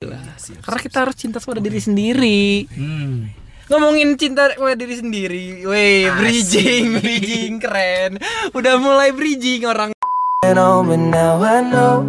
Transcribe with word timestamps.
Karena 0.00 0.80
kita 0.80 1.04
harus 1.04 1.12
cinta 1.12 1.44
pada 1.44 1.60
diri 1.60 1.76
sendiri. 1.76 2.64
Hmm. 2.72 3.28
Ngomongin 3.68 4.16
cinta 4.16 4.48
pada 4.56 4.72
diri 4.72 4.96
sendiri, 4.96 5.60
weh, 5.68 6.08
bridging, 6.16 7.04
bridging 7.04 7.60
keren. 7.60 8.16
Udah 8.56 8.80
mulai 8.80 9.12
bridging 9.12 9.68
orang. 9.68 9.92
know, 10.56 10.80
but 10.80 10.96
now 10.96 11.44
I 11.44 11.60
know 11.60 12.00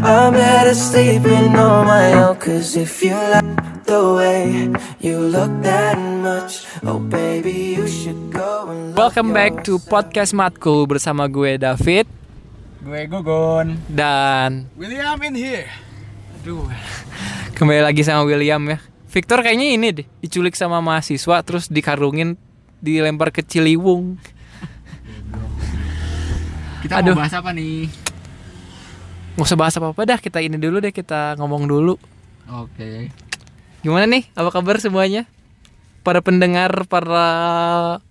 I'm 0.00 0.32
better 0.32 0.72
sleeping 0.72 1.52
on 1.52 1.84
my 1.84 2.16
own. 2.16 2.40
Cause 2.40 2.72
if 2.80 3.04
you 3.04 3.12
like 3.12 3.84
the 3.84 4.00
way 4.16 4.72
you 5.04 5.20
look 5.20 5.52
that 5.60 6.00
much, 6.00 6.64
oh 6.80 6.96
baby, 6.96 7.76
you 7.76 7.84
should 7.84 8.32
go 8.32 8.72
and 8.72 8.96
love 8.96 9.12
Welcome 9.12 9.36
back 9.36 9.68
to 9.68 9.76
podcast 9.84 10.32
Matkul 10.32 10.88
bersama 10.88 11.28
gue 11.28 11.60
David 11.60 12.08
Gue 12.80 13.04
Gugun. 13.04 13.76
dan 13.92 14.64
William 14.80 15.20
in 15.20 15.36
here. 15.36 15.89
Aduh 16.40 16.64
kembali 17.56 17.82
lagi 17.84 18.00
sama 18.00 18.24
William 18.24 18.60
ya. 18.66 18.78
Victor 19.10 19.42
kayaknya 19.42 19.66
ini 19.74 19.86
deh 19.92 20.06
diculik 20.20 20.54
sama 20.54 20.78
mahasiswa 20.78 21.42
terus 21.42 21.66
dikarungin 21.66 22.38
dilempar 22.78 23.28
ke 23.28 23.42
Ciliwung. 23.42 24.16
Kita 26.82 27.02
Aduh. 27.02 27.12
mau 27.12 27.20
bahas 27.20 27.34
apa 27.34 27.50
nih? 27.52 27.90
Nggak 29.34 29.46
usah 29.46 29.58
bahas 29.58 29.74
apa-apa 29.76 30.02
dah, 30.06 30.16
kita 30.16 30.40
ini 30.40 30.56
dulu 30.56 30.80
deh, 30.80 30.90
kita 30.90 31.36
ngomong 31.36 31.64
dulu. 31.64 31.96
Oke. 32.50 33.12
Gimana 33.80 34.08
nih? 34.08 34.24
Apa 34.32 34.48
kabar 34.50 34.80
semuanya? 34.80 35.28
Para 36.00 36.24
pendengar, 36.24 36.88
para 36.88 37.26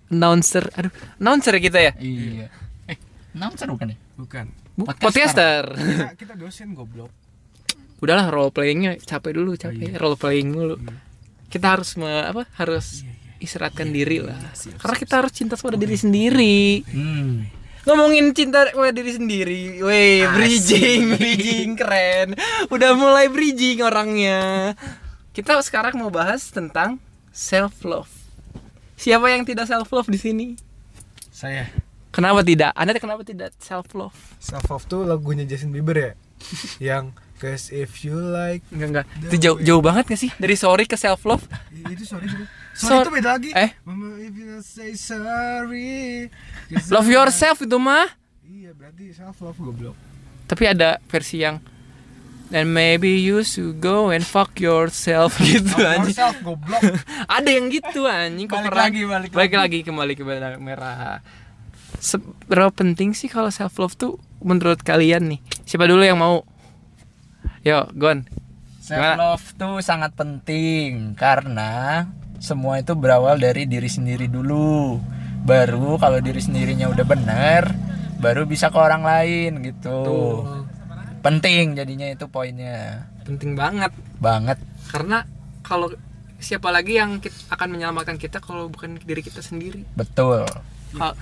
announcer. 0.06 0.70
Aduh, 0.74 0.90
announcer 1.18 1.58
ya 1.58 1.62
kita 1.62 1.78
ya? 1.80 1.92
Iya. 1.98 2.46
Eh, 2.86 2.98
announcer 3.34 3.66
bukan 3.66 3.94
ya? 3.94 3.98
Bukan. 4.14 4.46
Bu- 4.74 4.86
Podcaster. 4.86 5.02
Podcaster. 5.02 5.64
Kita, 5.74 6.06
kita 6.14 6.32
dosen 6.42 6.74
goblok. 6.74 7.10
Udahlah 8.00 8.32
role 8.32 8.52
playingnya 8.52 8.96
capek 9.00 9.36
dulu, 9.36 9.56
capek 9.56 9.96
role 10.00 10.16
playing 10.16 10.56
dulu. 10.56 10.76
Kita 11.52 11.76
harus 11.76 11.96
me- 12.00 12.26
apa? 12.26 12.48
Harus 12.56 13.04
istirahatkan 13.40 13.88
diri 13.88 14.20
lah. 14.20 14.36
Karena 14.80 14.96
kita 14.96 15.14
harus 15.24 15.32
cinta 15.32 15.56
pada 15.56 15.76
diri 15.76 15.96
sendiri. 15.96 16.84
Hmm. 16.88 17.48
Ngomongin 17.88 18.36
cinta 18.36 18.68
pada 18.68 18.92
diri 18.92 19.12
sendiri, 19.16 19.62
weh, 19.80 20.20
bridging, 20.36 21.16
bridging 21.16 21.70
keren. 21.80 22.36
Udah 22.68 22.92
mulai 22.92 23.32
bridging 23.32 23.80
orangnya. 23.80 24.72
Kita 25.32 25.56
sekarang 25.64 25.96
mau 25.96 26.12
bahas 26.12 26.52
tentang 26.52 27.00
self 27.32 27.80
love. 27.88 28.12
Siapa 29.00 29.32
yang 29.32 29.48
tidak 29.48 29.64
self 29.64 29.88
love 29.96 30.12
di 30.12 30.20
sini? 30.20 30.46
Saya. 31.32 31.72
Kenapa 32.12 32.44
tidak? 32.44 32.76
Anda 32.76 32.92
kenapa 33.00 33.24
tidak 33.24 33.56
self 33.56 33.88
love? 33.96 34.12
Self 34.42 34.68
love 34.68 34.84
tuh 34.84 35.08
lagunya 35.08 35.48
Justin 35.48 35.72
Bieber 35.72 35.96
ya. 35.96 36.12
Yang 36.76 37.16
Cause 37.40 37.72
if 37.72 38.04
you 38.04 38.12
like 38.14 38.60
Enggak 38.68 38.88
enggak. 39.00 39.06
Itu 39.32 39.36
jauh 39.40 39.58
jauh 39.58 39.80
banget 39.80 40.04
gak 40.06 40.20
sih 40.20 40.28
dari 40.36 40.54
sorry 40.54 40.84
ke 40.84 40.94
self 40.94 41.24
love? 41.24 41.40
itu 41.72 42.04
sorry 42.04 42.28
sorry. 42.28 42.44
Sor- 42.76 43.00
Sorry 43.00 43.00
itu 43.02 43.12
beda 43.16 43.30
lagi. 43.34 43.50
Eh? 43.50 43.70
Mama 43.82 44.20
if 44.20 44.32
you 44.32 44.60
say 44.60 44.92
sorry. 44.92 46.28
Love 46.88 47.08
yourself 47.08 47.64
itu 47.64 47.76
mah. 47.76 48.12
Iya 48.44 48.76
berarti 48.76 49.10
self 49.10 49.40
love 49.40 49.56
goblok. 49.56 49.96
Tapi 50.44 50.68
ada 50.68 51.00
versi 51.08 51.40
yang 51.40 51.58
And 52.50 52.74
maybe 52.74 53.14
you 53.14 53.46
should 53.46 53.78
go 53.78 54.10
and 54.10 54.26
fuck 54.26 54.58
yourself 54.58 55.38
gitu 55.40 55.70
anjing. 55.80 56.12
yourself 56.12 56.34
goblok. 56.42 56.82
Ada 57.38 57.46
yang 57.46 57.70
gitu 57.70 58.04
anjing 58.04 58.50
Balik 58.50 58.74
lagi, 58.74 59.00
balik 59.06 59.30
balik 59.30 59.54
lagi 59.54 59.78
kembali 59.86 60.12
ke 60.12 60.26
benang 60.26 60.58
merah. 60.58 61.22
Seberapa 62.02 62.74
penting 62.74 63.14
sih 63.14 63.30
kalau 63.30 63.48
self 63.48 63.78
love 63.78 63.94
tuh 63.94 64.18
menurut 64.42 64.82
kalian 64.82 65.30
nih? 65.30 65.40
Siapa 65.62 65.86
dulu 65.86 66.02
yang 66.02 66.18
mau? 66.18 66.42
Yo, 67.60 67.84
Gon. 67.92 68.24
Self 68.80 69.20
love 69.20 69.46
tuh 69.54 69.76
sangat 69.84 70.16
penting 70.16 71.12
karena 71.14 72.08
semua 72.40 72.80
itu 72.80 72.96
berawal 72.96 73.36
dari 73.36 73.68
diri 73.68 73.86
sendiri 73.86 74.26
dulu. 74.26 74.96
Baru 75.44 76.00
kalau 76.00 76.18
diri 76.18 76.40
sendirinya 76.40 76.88
udah 76.88 77.04
bener, 77.04 77.68
baru 78.18 78.48
bisa 78.48 78.72
ke 78.72 78.78
orang 78.80 79.04
lain 79.04 79.60
gitu. 79.60 80.42
Penting 81.20 81.76
jadinya 81.76 82.08
itu 82.08 82.24
poinnya. 82.26 83.04
Penting 83.28 83.52
banget 83.52 83.92
Banget. 84.16 84.56
karena 84.90 85.22
kalau 85.60 85.92
siapa 86.40 86.72
lagi 86.72 86.96
yang 86.96 87.20
akan 87.46 87.68
menyelamatkan 87.70 88.16
kita 88.16 88.40
kalau 88.40 88.72
bukan 88.72 88.96
diri 88.98 89.20
kita 89.20 89.44
sendiri? 89.44 89.84
Betul. 89.92 90.48
Kal- 90.96 91.14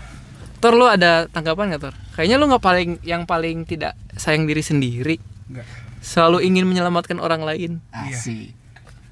Tor 0.58 0.74
lu 0.74 0.86
ada 0.86 1.26
tanggapan 1.30 1.74
gak 1.74 1.82
Tor? 1.82 1.94
Kayaknya 2.14 2.36
lu 2.38 2.46
nggak 2.50 2.64
paling 2.64 2.90
yang 3.02 3.22
paling 3.26 3.62
tidak 3.62 3.94
sayang 4.14 4.46
diri 4.46 4.62
sendiri. 4.62 5.16
Enggak. 5.50 5.66
Selalu 6.00 6.42
ingin 6.42 6.64
menyelamatkan 6.64 7.18
orang 7.18 7.42
lain. 7.42 7.82
Asik. 7.90 8.54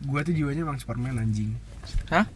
Gua 0.02 0.20
tuh 0.20 0.32
jiwanya 0.32 0.62
emang 0.62 0.78
Superman 0.78 1.16
anjing. 1.16 1.56
Hah? 2.08 2.26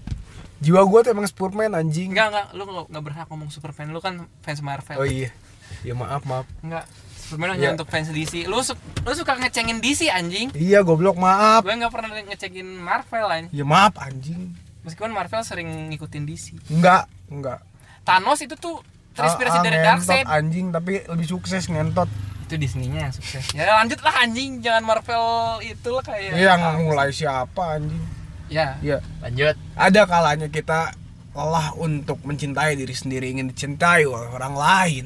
Jiwa 0.59 0.84
gua 0.84 1.00
tuh 1.00 1.11
emang 1.11 1.25
Superman 1.25 1.72
anjing. 1.72 2.11
Enggak 2.11 2.28
enggak, 2.28 2.47
lu 2.53 2.62
nggak 2.65 2.87
nggak 2.88 3.05
berhak 3.05 3.27
ngomong 3.28 3.49
Superman. 3.49 3.91
Lu 3.91 3.99
kan 3.99 4.15
fans 4.41 4.61
Marvel. 4.61 4.97
Oh 4.97 5.05
iya. 5.05 5.33
Ya 5.81 5.94
maaf 5.94 6.22
maaf. 6.25 6.44
Enggak. 6.61 6.84
Superman 7.21 7.55
hanya 7.55 7.62
Iya. 7.62 7.75
untuk 7.75 7.88
fans 7.88 8.11
DC. 8.11 8.44
Lu 8.44 8.59
su- 8.61 8.75
lu 8.77 9.12
suka 9.15 9.38
ngecengin 9.38 9.78
DC 9.78 10.11
anjing. 10.11 10.50
Iya 10.50 10.82
goblok 10.82 11.15
maaf. 11.15 11.62
Gue 11.62 11.72
nggak 11.72 11.88
pernah 11.88 12.11
ngecengin 12.12 12.69
Marvel 12.77 13.25
anjing. 13.25 13.53
Ya 13.53 13.62
maaf 13.62 13.94
anjing. 13.97 14.50
Meskipun 14.81 15.11
Marvel 15.11 15.41
sering 15.41 15.69
ngikutin 15.88 16.25
DC. 16.25 16.59
Enggak, 16.69 17.06
enggak. 17.28 17.61
Thanos 18.03 18.41
itu 18.41 18.53
tuh 18.55 18.81
terinspirasi 19.12 19.53
Ah, 19.53 19.61
ah, 19.61 19.65
dari 19.65 19.78
Darkseid. 19.78 20.25
anjing 20.27 20.67
tapi 20.71 21.05
lebih 21.05 21.27
sukses 21.28 21.65
ngentot. 21.67 22.09
Itu 22.50 22.59
Disney-nya 22.59 23.06
yang 23.06 23.15
sukses. 23.15 23.47
Ya 23.55 23.71
lanjut 23.78 24.03
lah 24.03 24.27
anjing, 24.27 24.59
jangan 24.59 24.83
Marvel 24.83 25.62
itu 25.62 25.88
lah 25.94 26.03
kayak. 26.03 26.34
Yang 26.34 26.61
mulai 26.83 27.15
siapa 27.15 27.78
anjing? 27.78 28.03
Ya. 28.50 28.75
Iya. 28.83 28.99
Lanjut. 29.22 29.55
Ada 29.78 30.03
kalanya 30.11 30.50
kita 30.50 30.91
lelah 31.31 31.71
untuk 31.78 32.19
mencintai 32.27 32.75
diri 32.75 32.91
sendiri, 32.91 33.31
ingin 33.31 33.55
dicintai 33.55 34.03
oleh 34.03 34.27
orang 34.34 34.59
lain. 34.59 35.05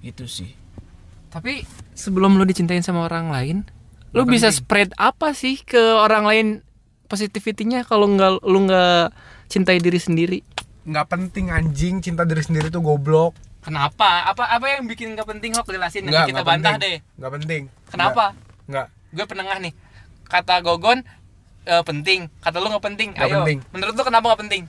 Itu 0.00 0.24
sih. 0.24 0.48
Tapi 1.28 1.68
sebelum 1.92 2.40
lu 2.40 2.48
dicintain 2.48 2.80
sama 2.80 3.04
orang 3.04 3.28
lain, 3.28 3.56
lu 4.16 4.24
Nggak 4.24 4.32
bisa 4.32 4.48
penting. 4.48 4.60
spread 4.64 4.90
apa 4.96 5.36
sih 5.36 5.60
ke 5.60 5.80
orang 6.00 6.24
lain 6.24 6.46
positivity-nya 7.04 7.84
kalau 7.84 8.08
nggak 8.08 8.40
lu 8.48 8.64
nggak 8.64 9.12
cintai 9.52 9.76
diri 9.76 10.00
sendiri? 10.00 10.40
Nggak 10.88 11.06
penting 11.12 11.52
anjing, 11.52 12.00
cinta 12.00 12.24
diri 12.24 12.40
sendiri 12.40 12.72
tuh 12.72 12.80
goblok. 12.80 13.36
Kenapa? 13.62 14.26
Apa 14.26 14.50
apa 14.50 14.66
yang 14.66 14.90
bikin 14.90 15.14
nggak 15.14 15.26
penting 15.26 15.54
kok 15.54 15.70
jelasin 15.70 16.10
nanti 16.10 16.34
kita 16.34 16.42
bantah 16.42 16.74
penting. 16.74 16.98
deh. 16.98 17.18
Nggak 17.18 17.32
penting. 17.38 17.62
Kenapa? 17.88 18.24
Nggak. 18.66 18.86
Gue 19.14 19.26
penengah 19.30 19.56
nih. 19.62 19.72
Kata 20.26 20.58
Gogon 20.60 20.98
eh, 21.62 21.82
penting, 21.86 22.26
kata 22.42 22.58
lu 22.58 22.66
nggak 22.74 22.84
penting. 22.84 23.08
Nggak 23.14 23.28
Ayo. 23.30 23.36
penting. 23.42 23.58
Menurut 23.70 23.94
lu 23.94 24.02
kenapa 24.02 24.24
nggak 24.34 24.42
penting? 24.48 24.62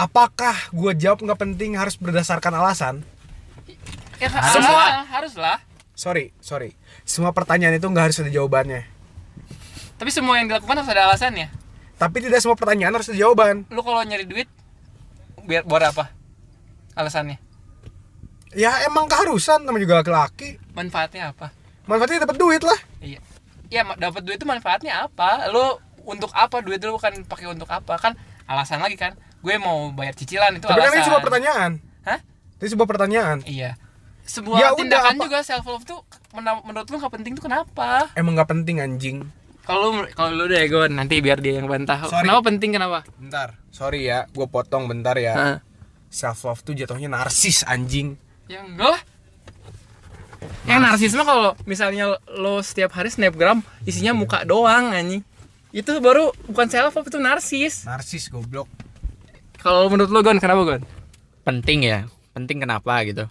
Apakah 0.00 0.56
gua 0.72 0.96
jawab 0.96 1.20
nggak 1.20 1.36
penting 1.36 1.76
harus 1.76 2.00
berdasarkan 2.00 2.56
alasan? 2.56 3.04
Ya, 4.16 4.32
Harus 4.32 4.52
semua 4.56 5.04
haruslah. 5.04 5.58
Sorry, 5.92 6.32
sorry. 6.40 6.72
Semua 7.04 7.36
pertanyaan 7.36 7.76
itu 7.76 7.84
nggak 7.84 8.08
harus 8.08 8.16
ada 8.24 8.32
jawabannya. 8.32 8.88
Tapi 10.00 10.08
semua 10.08 10.40
yang 10.40 10.48
dilakukan 10.48 10.80
harus 10.80 10.88
ada 10.88 11.12
alasannya. 11.12 11.52
Tapi 12.00 12.24
tidak 12.24 12.40
semua 12.40 12.56
pertanyaan 12.56 12.96
harus 12.96 13.12
ada 13.12 13.20
jawaban. 13.20 13.68
Lu 13.68 13.84
kalau 13.84 14.00
nyari 14.00 14.24
duit 14.24 14.48
biar 15.44 15.68
buat 15.68 15.84
apa? 15.84 16.08
Alasannya. 16.96 17.36
Ya 18.50 18.82
emang 18.82 19.06
keharusan 19.06 19.62
namanya 19.62 19.82
juga 19.86 19.94
laki-laki. 20.02 20.58
Manfaatnya 20.74 21.30
apa? 21.30 21.54
Manfaatnya 21.86 22.26
dapat 22.26 22.36
duit 22.36 22.62
lah. 22.62 22.78
Iya. 22.98 23.20
Ya 23.70 23.86
dapat 23.94 24.26
duit 24.26 24.38
itu 24.38 24.46
manfaatnya 24.46 25.06
apa? 25.06 25.46
Lu 25.48 25.78
untuk 26.02 26.34
apa 26.34 26.58
duit 26.58 26.82
lu 26.82 26.98
bukan 26.98 27.22
pakai 27.26 27.46
untuk 27.46 27.70
apa? 27.70 27.94
Kan 27.96 28.18
alasan 28.50 28.82
lagi 28.82 28.98
kan. 28.98 29.14
Gue 29.40 29.56
mau 29.56 29.94
bayar 29.94 30.12
cicilan 30.12 30.58
itu 30.58 30.66
Tapi 30.66 30.76
kan 30.76 30.82
alasan. 30.82 30.96
ini 30.98 31.06
sebuah 31.06 31.22
pertanyaan. 31.22 31.70
Hah? 32.02 32.18
Ini 32.58 32.68
sebuah 32.68 32.88
pertanyaan. 32.90 33.38
Iya. 33.46 33.70
Sebuah 34.26 34.58
Ya 34.58 34.68
udah, 34.74 34.78
tindakan 34.78 35.14
apa- 35.16 35.24
juga 35.24 35.38
self 35.42 35.66
love 35.66 35.86
tuh 35.86 36.00
menurut 36.34 36.86
lu 36.86 36.96
gak 36.98 37.14
penting 37.14 37.32
tuh 37.34 37.46
kenapa? 37.46 38.10
Emang 38.14 38.34
nggak 38.34 38.50
penting 38.50 38.78
anjing. 38.78 39.18
Kalau 39.62 39.94
kalau 40.12 40.34
lu 40.34 40.44
deh 40.46 40.66
gue 40.66 40.90
nanti 40.90 41.22
biar 41.22 41.38
dia 41.38 41.58
yang 41.58 41.70
bantah. 41.70 42.02
Sorry. 42.04 42.26
Kenapa 42.26 42.42
penting 42.46 42.70
kenapa? 42.74 42.98
Bentar, 43.14 43.58
sorry 43.70 44.06
ya, 44.06 44.26
gue 44.26 44.46
potong 44.46 44.86
bentar 44.86 45.14
ya. 45.14 45.62
Self 46.10 46.42
love 46.42 46.62
tuh 46.62 46.74
jatuhnya 46.74 47.06
narsis 47.06 47.62
anjing. 47.62 48.18
Ya 48.50 48.66
enggak 48.66 48.98
lah. 48.98 49.02
Yang 50.66 50.80
narsis 50.82 51.12
mah 51.14 51.26
kalau 51.26 51.50
misalnya 51.62 52.04
lo 52.26 52.58
setiap 52.60 52.90
hari 52.92 53.08
snapgram 53.08 53.62
isinya 53.86 54.10
muka 54.10 54.42
doang 54.42 54.90
anjing. 54.90 55.22
Itu 55.70 56.02
baru 56.02 56.34
bukan 56.50 56.66
self 56.66 56.98
love 56.98 57.06
itu 57.06 57.22
narsis. 57.22 57.86
Narsis 57.86 58.26
goblok. 58.26 58.66
Kalau 59.62 59.86
menurut 59.86 60.10
lo 60.10 60.20
Gon 60.20 60.42
kenapa 60.42 60.66
Gon? 60.66 60.82
Penting 61.46 61.86
ya. 61.86 62.10
Penting 62.34 62.58
kenapa 62.58 63.06
gitu? 63.06 63.30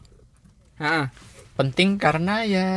Heeh. 0.80 1.12
Penting 1.60 2.00
karena 2.00 2.48
ya 2.48 2.68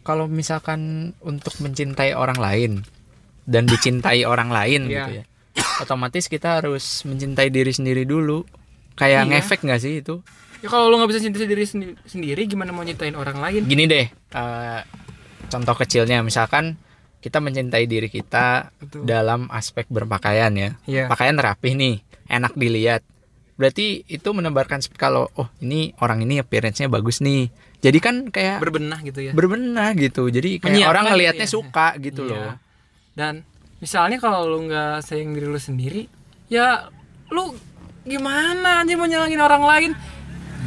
kalau 0.00 0.24
misalkan 0.24 1.12
untuk 1.20 1.52
mencintai 1.60 2.16
orang 2.16 2.40
lain 2.40 2.72
dan 3.44 3.68
dicintai 3.68 4.24
orang 4.32 4.48
lain 4.48 4.88
Iya. 4.88 4.94
gitu 4.96 5.10
ya. 5.20 5.24
Otomatis 5.84 6.24
kita 6.28 6.60
harus 6.62 7.04
mencintai 7.04 7.52
diri 7.52 7.72
sendiri 7.74 8.08
dulu. 8.08 8.48
Kayak 8.96 9.28
Iya. 9.28 9.30
ngefek 9.36 9.60
nggak 9.60 9.80
sih 9.82 10.00
itu? 10.00 10.24
Ya 10.66 10.68
kalau 10.68 10.90
lo 10.90 10.98
nggak 10.98 11.10
bisa 11.14 11.22
cintai 11.22 11.46
diri 11.46 11.62
sendi- 11.62 11.94
sendiri 12.02 12.42
gimana 12.44 12.74
mau 12.74 12.82
nyintain 12.82 13.14
orang 13.14 13.38
lain? 13.38 13.62
Gini 13.64 13.86
deh, 13.86 14.02
eh, 14.10 14.80
contoh 15.46 15.72
kecilnya 15.72 16.18
misalkan 16.20 16.74
kita 17.16 17.38
mencintai 17.38 17.86
diri 17.86 18.06
kita 18.06 18.74
Betul. 18.76 19.06
dalam 19.06 19.46
aspek 19.48 19.86
berpakaian 19.86 20.50
ya. 20.52 20.74
Iya. 20.84 21.06
Pakaian 21.06 21.38
rapih 21.38 21.72
nih, 21.72 22.02
enak 22.26 22.52
dilihat. 22.52 23.06
Berarti 23.54 24.02
itu 24.04 24.28
menebarkan 24.28 24.82
kalau 24.92 25.30
oh 25.32 25.46
ini 25.60 25.94
orang 25.96 26.20
ini 26.20 26.36
appearance-nya 26.36 26.86
bagus 26.88 27.22
nih. 27.22 27.46
Jadi 27.78 27.98
kan 27.98 28.26
kayak 28.26 28.58
berbenah 28.58 28.98
gitu 29.00 29.22
ya 29.22 29.30
berbenah 29.30 29.94
gitu. 29.94 30.26
Jadi 30.26 30.58
kayak 30.58 30.66
Menyiapkan 30.66 30.90
orang 30.90 31.04
gitu 31.04 31.12
ngelihatnya 31.14 31.46
ya. 31.46 31.52
suka 31.52 31.88
gitu 31.96 32.22
Iya. 32.24 32.34
loh. 32.34 32.54
dan 33.14 33.34
misalnya 33.78 34.18
kalau 34.18 34.44
lu 34.44 34.66
nggak 34.66 35.00
sayang 35.00 35.30
diri 35.30 35.46
lu 35.46 35.56
sendiri 35.56 36.04
ya 36.48 36.90
lu 37.28 37.56
gimana 38.02 38.82
aja 38.82 38.92
mau 38.92 39.04
nyalangin 39.04 39.40
orang 39.40 39.64
lain 39.64 39.90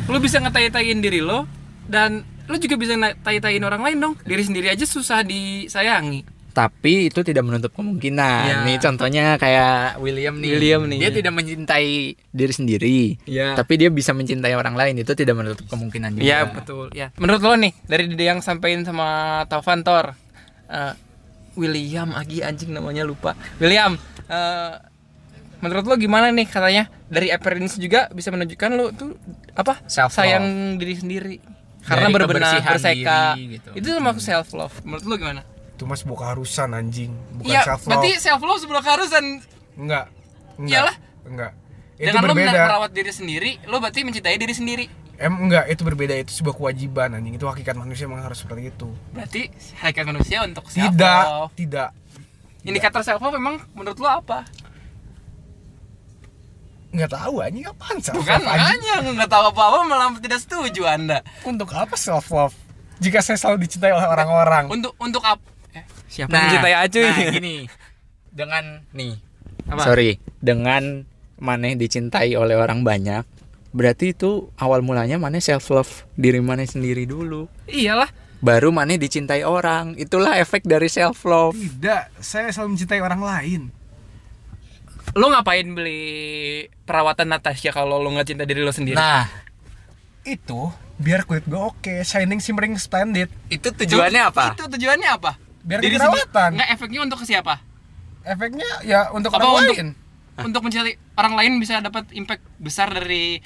lu 0.10 0.18
bisa 0.18 0.42
ngetai-taiin 0.42 1.00
diri 1.00 1.22
lo 1.22 1.46
dan 1.86 2.26
lu 2.50 2.58
juga 2.58 2.76
bisa 2.82 2.98
ngetai-taiin 2.98 3.62
orang 3.62 3.82
lain 3.86 3.98
dong 4.02 4.14
diri 4.26 4.42
sendiri 4.42 4.74
aja 4.74 4.86
susah 4.86 5.22
disayangi 5.22 6.42
Tapi 6.50 7.08
itu 7.08 7.22
tidak 7.22 7.46
menutup 7.46 7.72
kemungkinan. 7.78 8.44
Iya. 8.44 8.58
Nih 8.68 8.78
contohnya 8.82 9.38
kayak 9.38 10.02
William 10.02 10.34
nih. 10.42 10.50
William 10.58 10.82
nih. 10.90 11.00
Dia 11.08 11.12
tidak 11.14 11.34
mencintai 11.38 12.18
diri 12.18 12.54
sendiri. 12.54 13.00
Iya. 13.30 13.54
Tapi 13.54 13.74
dia 13.78 13.94
bisa 13.94 14.12
mencintai 14.18 14.58
orang 14.58 14.74
lain. 14.74 14.98
Itu 14.98 15.14
tidak 15.14 15.38
menutup 15.40 15.70
kemungkinan 15.70 16.18
juga. 16.20 16.26
Iya 16.26 16.40
betul 16.50 16.90
ya. 16.92 17.14
Menurut 17.22 17.46
lo 17.46 17.54
nih 17.54 17.72
dari 17.86 18.10
yang 18.18 18.42
sampein 18.42 18.82
sama 18.82 19.40
Taufan 19.46 19.86
Tor, 19.86 20.18
eh, 20.68 20.94
William 21.54 22.18
Agi 22.18 22.42
anjing 22.42 22.74
namanya 22.74 23.06
lupa. 23.06 23.38
William, 23.62 23.96
eh, 24.28 24.74
menurut 25.60 25.84
lo 25.84 25.96
gimana 25.96 26.30
nih 26.30 26.46
katanya 26.46 26.84
dari 27.06 27.30
appearance 27.30 27.76
juga 27.76 28.08
bisa 28.10 28.30
menunjukkan 28.30 28.70
lo 28.72 28.92
tuh 28.92 29.16
apa 29.54 29.84
Self-love. 29.86 30.16
sayang 30.16 30.46
diri 30.76 30.96
sendiri 30.96 31.36
karena 31.82 32.06
Dari 32.06 32.16
berbenah 32.16 32.54
berseka 32.62 33.20
diri 33.34 33.56
gitu. 33.56 33.70
itu 33.74 33.88
termasuk 33.90 34.22
self 34.22 34.50
love 34.52 34.76
menurut 34.82 35.06
lo 35.06 35.16
gimana? 35.16 35.42
Itu 35.72 35.84
mas 35.84 36.00
sebuah 36.00 36.20
keharusan 36.22 36.70
anjing, 36.70 37.12
bukan 37.34 37.50
Iya 37.50 37.62
self 37.66 37.82
love. 37.82 37.90
berarti 37.90 38.10
self 38.18 38.42
love 38.42 38.60
sebuah 38.60 38.82
keharusan 38.82 39.24
Enggak. 39.76 40.06
Enggak. 40.56 40.70
Iyalah. 40.70 40.96
Enggak. 41.24 41.52
Itu 41.96 42.06
dengan 42.06 42.22
lo 42.22 42.28
berbeda. 42.30 42.52
merawat 42.62 42.92
diri 42.92 43.12
sendiri 43.12 43.52
lo 43.64 43.76
berarti 43.78 44.00
mencintai 44.02 44.36
diri 44.36 44.52
sendiri 44.52 44.86
Em 45.16 45.36
enggak, 45.38 45.68
itu 45.68 45.84
berbeda. 45.84 46.16
Itu 46.16 46.32
sebuah 46.34 46.56
kewajiban 46.56 47.12
anjing. 47.12 47.36
Itu 47.36 47.44
hakikat 47.44 47.76
manusia 47.76 48.08
memang 48.08 48.24
harus 48.24 48.40
seperti 48.40 48.72
itu. 48.72 48.88
berarti 49.12 49.52
hakikat 49.78 50.06
manusia 50.06 50.40
untuk 50.42 50.64
self 50.66 50.80
Tidak, 50.90 51.24
love 51.26 51.52
tidak. 51.54 51.92
indikator 52.62 53.04
self 53.04 53.20
love 53.20 53.36
memang 53.36 53.60
menurut 53.72 53.96
lo 53.98 54.08
apa? 54.10 54.48
Enggak 56.90 57.14
tahu 57.14 57.34
anjing 57.40 57.66
apaan 57.66 57.98
self 58.02 58.18
Bukan 58.18 58.42
makanya 58.42 58.94
nggak 59.06 59.30
tahu 59.30 59.44
apa-apa 59.54 59.78
malah 59.86 60.10
tidak 60.18 60.42
setuju 60.42 60.90
Anda. 60.90 61.22
Untuk 61.46 61.70
apa 61.70 61.94
self 61.94 62.30
love? 62.30 62.56
Jika 62.98 63.22
saya 63.22 63.38
selalu 63.38 63.70
dicintai 63.70 63.94
oleh 63.94 64.10
orang-orang. 64.10 64.66
Untuk 64.68 64.98
untuk 64.98 65.22
apa? 65.22 65.40
Eh, 65.72 65.86
siapa 66.10 66.34
Nah, 66.34 66.36
yang 66.36 66.46
mencintai 66.50 66.76
Acuy? 66.76 67.06
nah, 67.06 67.32
gini. 67.32 67.56
Dengan 68.40 68.64
nih. 68.92 69.14
Apa? 69.70 69.82
Sorry, 69.86 70.18
dengan 70.42 71.06
maneh 71.38 71.78
dicintai 71.78 72.34
oleh 72.34 72.58
orang 72.58 72.82
banyak, 72.82 73.22
berarti 73.70 74.18
itu 74.18 74.50
awal 74.58 74.82
mulanya 74.82 75.22
maneh 75.22 75.40
self 75.40 75.70
love 75.70 76.10
diri 76.14 76.42
maneh 76.42 76.66
sendiri 76.66 77.06
dulu. 77.06 77.46
Iyalah. 77.70 78.10
Baru 78.40 78.72
maneh 78.72 78.98
dicintai 78.98 79.46
orang. 79.46 79.94
Itulah 79.94 80.40
efek 80.40 80.66
dari 80.66 80.90
self 80.90 81.22
love. 81.22 81.54
Tidak, 81.54 82.18
saya 82.18 82.50
selalu 82.50 82.76
mencintai 82.76 83.02
orang 83.04 83.22
lain. 83.22 83.62
Lo 85.14 85.28
ngapain 85.28 85.66
beli 85.68 86.02
perawatan 86.84 87.28
Natasha 87.28 87.70
kalau 87.70 87.98
lo 87.98 88.10
nggak 88.10 88.28
cinta 88.28 88.44
diri 88.44 88.62
lo 88.62 88.70
sendiri? 88.70 88.96
Nah, 88.96 89.26
Itu 90.22 90.70
biar 90.96 91.24
kulit 91.24 91.44
gue 91.44 91.58
oke, 91.58 92.04
shining, 92.04 92.38
shimmering, 92.38 92.76
splendid. 92.76 93.32
itu 93.48 93.72
tujuannya 93.72 94.22
apa? 94.26 94.54
Itu 94.54 94.68
tujuannya 94.68 95.10
apa? 95.10 95.40
Biar 95.64 95.80
keperawatan. 95.80 96.28
sendiri. 96.28 96.56
Nggak 96.56 96.70
efeknya 96.72 97.00
untuk 97.02 97.18
ke 97.18 97.26
siapa? 97.26 97.56
Efeknya 98.22 98.70
ya 98.84 99.10
untuk 99.10 99.32
Apa 99.32 99.42
orang 99.42 99.64
untuk 99.64 99.74
lain. 99.74 99.88
untuk 100.40 100.62
mencintai 100.62 100.94
orang 101.16 101.34
lain 101.36 101.52
bisa 101.58 101.80
dapat 101.80 102.06
impact 102.12 102.44
besar 102.58 102.92
dari 102.92 103.40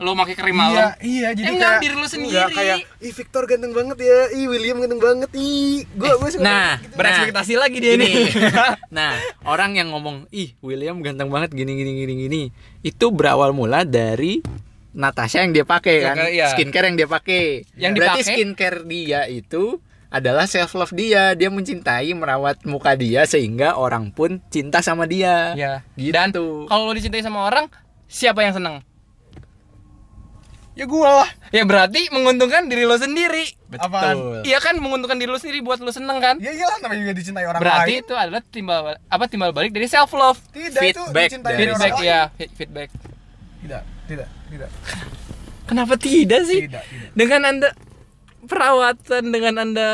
lo 0.00 0.16
pakai 0.16 0.32
krim 0.32 0.50
Iya, 0.50 0.56
malam. 0.56 0.88
iya 0.98 1.28
jadi 1.30 1.44
Eh, 1.46 1.56
kayak 1.56 1.78
diri 1.78 1.94
lu 1.94 2.08
sendiri. 2.08 2.32
Enggak 2.32 2.48
kayak 2.56 2.76
ih 2.98 3.12
Victor 3.12 3.42
ganteng 3.44 3.72
banget 3.72 3.98
ya, 4.00 4.18
ih 4.32 4.46
William 4.46 4.76
ganteng 4.78 4.96
banget, 4.98 5.30
ih 5.36 5.84
gua 5.92 6.16
gua 6.16 6.28
suka 6.28 6.40
Nah, 6.40 6.80
gitu. 6.80 6.96
Berekspektasi 6.96 7.52
lagi 7.54 7.78
dia 7.78 7.94
nih. 7.94 8.14
nah, 8.96 9.12
orang 9.44 9.76
yang 9.76 9.92
ngomong, 9.92 10.24
"Ih, 10.30 10.56
William 10.58 10.98
ganteng 10.98 11.28
banget 11.28 11.52
gini 11.52 11.76
gini 11.76 11.92
gini 11.94 12.14
gini." 12.18 12.42
Itu 12.80 13.12
berawal 13.12 13.52
mula 13.52 13.84
dari 13.84 14.40
Natasha 14.90 15.44
yang 15.44 15.52
dia 15.52 15.62
pakai 15.62 15.96
kan, 16.02 16.16
iya. 16.26 16.50
skincare 16.50 16.88
yang 16.88 16.96
dia 16.96 17.06
pakai. 17.06 17.68
Yang 17.76 17.92
Berarti 17.94 18.10
dipakai? 18.16 18.34
skincare 18.34 18.78
dia 18.82 19.20
itu 19.24 19.78
adalah 20.08 20.48
self 20.48 20.74
love 20.74 20.90
dia. 20.90 21.36
Dia 21.36 21.46
mencintai 21.46 22.10
merawat 22.10 22.64
muka 22.64 22.96
dia 22.96 23.22
sehingga 23.22 23.76
orang 23.76 24.10
pun 24.10 24.42
cinta 24.48 24.80
sama 24.80 25.04
dia. 25.04 25.54
ya. 25.54 25.86
Gitu. 25.94 26.10
Dan 26.10 26.34
kalau 26.66 26.88
lo 26.88 26.92
dicintai 26.92 27.20
sama 27.20 27.44
orang, 27.44 27.70
siapa 28.06 28.42
yang 28.42 28.50
senang? 28.52 28.82
Ya 30.80 30.86
gua 30.86 31.08
lah. 31.20 31.28
Ya 31.50 31.62
berarti 31.62 32.08
menguntungkan 32.08 32.64
diri 32.64 32.82
lo 32.82 32.96
sendiri. 32.96 33.52
Apaan? 33.70 34.40
Iya 34.42 34.56
kan 34.58 34.74
menguntungkan 34.76 35.14
diri 35.14 35.28
lo 35.28 35.36
sendiri 35.36 35.60
buat 35.60 35.76
lo 35.76 35.92
seneng 35.92 36.16
kan? 36.18 36.38
Ya 36.38 36.50
iyalah 36.50 36.80
namanya 36.80 37.00
juga 37.02 37.14
dicintai 37.14 37.44
orang 37.44 37.60
Berarti 37.60 37.92
lain. 37.92 38.02
itu 38.02 38.14
adalah 38.14 38.40
timbal 38.42 38.80
apa 38.98 39.24
timbal 39.26 39.50
balik 39.50 39.70
dari 39.70 39.84
self 39.84 40.08
love. 40.10 40.40
Tidak 40.48 40.80
itu 40.80 40.96
feedback 41.04 41.28
dicintai 41.28 41.52
dari 41.52 41.68
orang 41.68 41.76
Feedback 41.76 41.94
lain. 41.94 42.08
ya, 42.08 42.20
fe- 42.32 42.52
feedback. 42.54 42.88
Tidak, 43.60 43.82
tidak, 44.06 44.28
tidak. 44.48 44.70
Kenapa 45.66 45.94
tidak 45.94 46.40
sih? 46.42 46.60
Tidak, 46.64 46.82
tidak. 46.82 47.10
Dengan 47.12 47.40
Anda 47.44 47.68
perawatan 48.42 49.22
dengan 49.28 49.54
Anda 49.60 49.88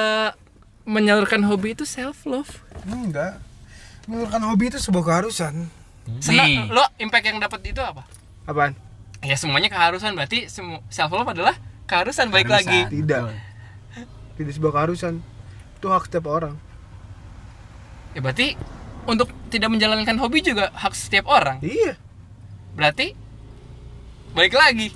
menyalurkan 0.85 1.43
hobi 1.43 1.75
itu 1.75 1.83
self 1.83 2.23
love. 2.25 2.63
Enggak. 2.85 3.43
Menurunkan 4.07 4.43
hobi 4.47 4.71
itu 4.71 4.79
sebuah 4.79 5.03
keharusan. 5.05 5.67
Senang 6.23 6.71
lo 6.71 6.87
impact 6.97 7.27
yang 7.27 7.43
dapat 7.43 7.59
itu 7.67 7.83
apa? 7.83 8.07
Apaan? 8.47 8.79
Ya 9.21 9.35
semuanya 9.35 9.69
keharusan 9.69 10.13
berarti 10.13 10.47
self 10.89 11.11
love 11.11 11.27
adalah 11.27 11.57
keharusan 11.85 12.29
baik 12.29 12.47
Keharusan. 12.47 12.69
lagi. 12.69 12.81
Tidak. 12.93 13.21
Tidak 14.37 14.53
sebuah 14.53 14.73
keharusan. 14.75 15.15
Itu 15.77 15.87
hak 15.89 16.07
setiap 16.07 16.27
orang. 16.27 16.55
Ya 18.13 18.21
berarti 18.21 18.57
untuk 19.05 19.29
tidak 19.49 19.71
menjalankan 19.71 20.17
hobi 20.19 20.41
juga 20.41 20.73
hak 20.73 20.93
setiap 20.93 21.27
orang. 21.27 21.61
Iya. 21.61 21.97
Berarti 22.75 23.17
balik 24.33 24.53
lagi 24.53 24.93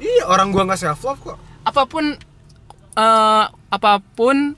Iya, 0.00 0.26
orang 0.26 0.50
gua 0.50 0.64
nggak 0.64 0.80
self 0.80 1.04
love 1.04 1.20
kok. 1.22 1.38
apa 1.60 1.84
pun 1.84 2.16
eh, 2.96 3.44
apa 3.46 3.92
pun 4.00 4.56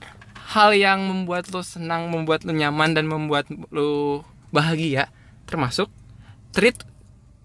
hal 0.49 0.71
yang 0.71 1.03
membuat 1.03 1.51
lo 1.51 1.59
senang, 1.59 2.07
membuat 2.07 2.41
lo 2.41 2.55
nyaman 2.55 2.95
dan 2.95 3.05
membuat 3.05 3.45
lo 3.69 4.23
bahagia, 4.49 5.11
termasuk 5.43 5.91
treat 6.49 6.79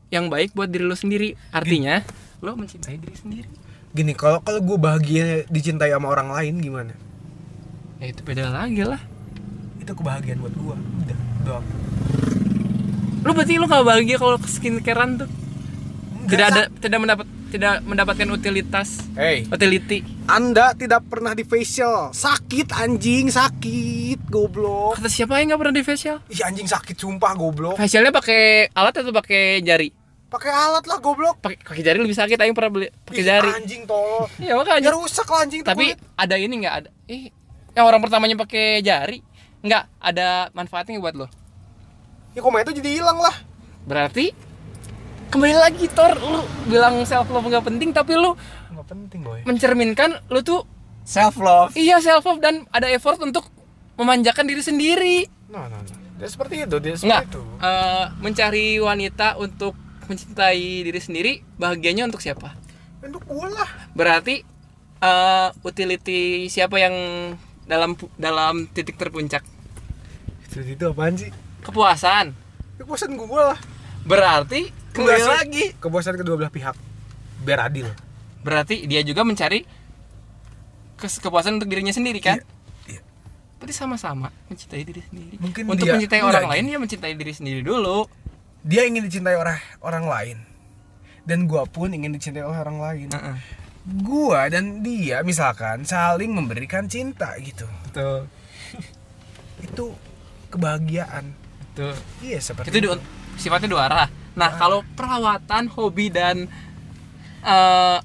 yang 0.08 0.32
baik 0.32 0.56
buat 0.56 0.68
diri 0.68 0.84
lo 0.84 0.96
sendiri. 0.96 1.36
Artinya 1.52 2.04
lo 2.40 2.54
mencintai 2.54 2.96
diri 2.96 3.16
sendiri. 3.16 3.48
Gini, 3.92 4.12
kalau 4.12 4.44
kalau 4.44 4.60
gue 4.60 4.78
bahagia 4.78 5.48
dicintai 5.48 5.90
sama 5.90 6.12
orang 6.12 6.30
lain 6.30 6.60
gimana? 6.60 6.92
Ya 7.98 8.12
itu 8.12 8.20
beda 8.22 8.52
lagi 8.52 8.84
lah. 8.84 9.00
Itu 9.82 9.96
kebahagiaan 9.96 10.38
buat 10.38 10.54
gua. 10.60 10.76
Udah, 10.76 11.18
doang. 11.42 11.66
Lo 13.26 13.34
berarti 13.34 13.58
lo 13.58 13.66
gak 13.66 13.82
bahagia 13.82 14.16
kalau 14.16 14.38
skincarean 14.38 15.24
tuh 15.24 15.28
tidak 16.28 16.46
ada 16.52 16.62
tidak 16.78 16.98
mendapat 17.00 17.26
tidak 17.48 17.80
mendapatkan 17.88 18.28
utilitas 18.28 19.00
Hey, 19.16 19.48
utility 19.48 20.04
Anda 20.28 20.76
tidak 20.76 21.08
pernah 21.08 21.32
di 21.32 21.40
facial. 21.40 22.12
Sakit 22.12 22.76
anjing, 22.76 23.32
sakit, 23.32 24.28
goblok. 24.28 25.00
kata 25.00 25.08
siapa 25.08 25.40
yang 25.40 25.56
nggak 25.56 25.60
pernah 25.64 25.74
di 25.80 25.84
facial 25.88 26.20
Ih 26.28 26.44
anjing 26.44 26.68
sakit 26.68 26.92
sumpah 26.92 27.32
goblok. 27.32 27.80
facialnya 27.80 28.12
pakai 28.12 28.68
alat 28.76 29.00
atau 29.00 29.16
pakai 29.16 29.64
jari 29.64 29.88
Pakai 30.28 30.50
alat 30.50 30.84
lah 30.84 30.98
goblok. 30.98 31.40
pakai 31.40 31.80
jari 31.80 31.98
lebih 31.98 32.12
sakit 32.12 32.36
aing 32.36 32.52
pernah 32.52 32.68
beli 32.70 32.88
pakai 33.02 33.16
Ih, 33.16 33.26
jari 33.26 33.50
Anjing 33.50 33.82
tolol. 33.82 34.28
iya 34.36 34.52
Ya 34.52 34.54
makanya 34.54 34.92
rusak 34.92 35.24
lah 35.24 35.40
anjing 35.40 35.62
tapi 35.62 35.88
kulit. 35.88 35.98
ada 36.14 36.34
ini 36.34 36.54
nggak 36.58 36.74
ada 36.76 36.90
eh 37.06 37.32
yang 37.72 37.84
orang 37.84 37.98
pertamanya 37.98 38.36
pakai 38.36 38.80
jari 38.80 39.24
nggak 39.60 39.84
ada 39.98 40.28
manfaatnya 40.52 40.98
buat 40.98 41.14
lo 41.14 41.26
Ya 42.30 42.40
koma 42.40 42.60
itu 42.60 42.70
jadi 42.72 42.90
hilang 42.94 43.16
lah. 43.16 43.32
berarti 43.82 44.36
kembali 45.28 45.56
lagi 45.56 45.88
Thor 45.88 46.12
lu 46.14 46.40
bilang 46.66 47.00
self 47.02 47.28
love 47.28 47.44
nggak 47.44 47.64
penting 47.64 47.90
tapi 47.90 48.12
lu 48.12 48.36
Enggak 48.68 48.86
penting, 48.86 49.20
boy. 49.22 49.40
mencerminkan 49.42 50.20
lu 50.26 50.40
tuh 50.40 50.60
Self 51.02 51.36
love. 51.38 51.72
iya 51.72 51.98
self 51.98 52.20
love 52.22 52.36
dan 52.38 52.68
ada 52.68 52.84
effort 52.86 53.16
untuk 53.18 53.48
memanjakan 53.94 54.44
diri 54.44 54.60
sendiri 54.60 55.16
Nah, 55.48 55.64
nah, 55.64 55.80
nah. 55.80 55.96
Dia 56.14 56.28
seperti 56.28 56.60
itu, 56.60 56.76
dia 56.76 56.92
Enggak. 56.94 57.24
seperti 57.24 57.32
itu. 57.32 57.42
Eh, 57.58 58.04
mencari 58.18 58.66
wanita 58.76 59.38
untuk 59.38 59.72
mencintai 60.08 60.58
diri 60.82 60.98
sendiri 60.98 61.32
bahagianya 61.54 62.04
untuk 62.04 62.18
siapa 62.18 62.56
Untuk 62.98 63.22
gua 63.24 63.46
lah. 63.48 63.70
berarti 63.92 64.42
eh, 64.98 65.48
utility 65.60 66.20
siapa 66.46 66.76
yang 66.76 66.94
dalam 67.64 67.92
dalam 68.14 68.66
titik 68.66 68.96
terpuncak 68.96 69.44
Itu 70.42 70.60
itu 70.62 70.84
apaan 70.84 71.14
sih? 71.14 71.30
kepuasan 71.60 72.32
Kepuasan 72.76 73.14
gua 73.14 73.52
lah. 73.52 73.60
berarti 74.02 74.72
kembali 74.90 75.22
lagi 75.22 75.64
Kepuasan 75.76 76.16
kedua 76.16 76.34
belah 76.36 76.48
pihak. 76.48 76.74
Biar 77.38 77.60
adil. 77.64 77.86
berarti 78.40 78.82
dia 78.84 79.02
juga 79.02 79.22
mencari 79.22 79.62
kepuasan 80.96 81.54
untuk 81.54 81.68
dirinya 81.68 81.90
sendiri 81.90 82.18
kan 82.18 82.42
Iya. 82.84 83.00
berarti 83.56 83.70
sama-sama 83.72 84.30
mencintai 84.48 84.82
diri 84.82 85.02
sendiri 85.04 85.36
Mungkin 85.38 85.62
untuk 85.66 85.84
dia- 85.84 85.94
mencintai 85.94 86.22
orang 86.22 86.44
Ji. 86.44 86.50
lain 86.50 86.64
ya 86.66 86.78
mencintai 86.78 87.12
diri 87.12 87.32
sendiri 87.32 87.60
dulu 87.60 88.08
dia 88.68 88.84
ingin 88.84 89.08
dicintai 89.08 89.32
oleh 89.32 89.56
orang 89.80 90.04
lain. 90.04 90.38
Dan 91.24 91.48
gua 91.48 91.64
pun 91.64 91.88
ingin 91.88 92.12
dicintai 92.12 92.44
oleh 92.44 92.60
orang 92.60 92.78
lain. 92.78 93.08
Heeh. 93.08 93.36
gua 94.04 94.44
dan 94.52 94.84
dia 94.84 95.24
misalkan 95.24 95.80
saling 95.88 96.28
memberikan 96.36 96.84
cinta 96.84 97.32
gitu. 97.40 97.64
Betul. 97.88 98.28
Itu 99.64 99.96
kebahagiaan. 100.52 101.32
Betul. 101.72 101.96
Iya 102.20 102.38
seperti 102.44 102.68
itu 102.68 102.84
du- 102.84 103.00
sifatnya 103.40 103.72
dua 103.72 103.88
arah. 103.88 104.08
Nah 104.36 104.50
kalau 104.60 104.84
perawatan 104.92 105.72
hobi 105.72 106.12
dan 106.12 106.52
eh, 107.40 107.98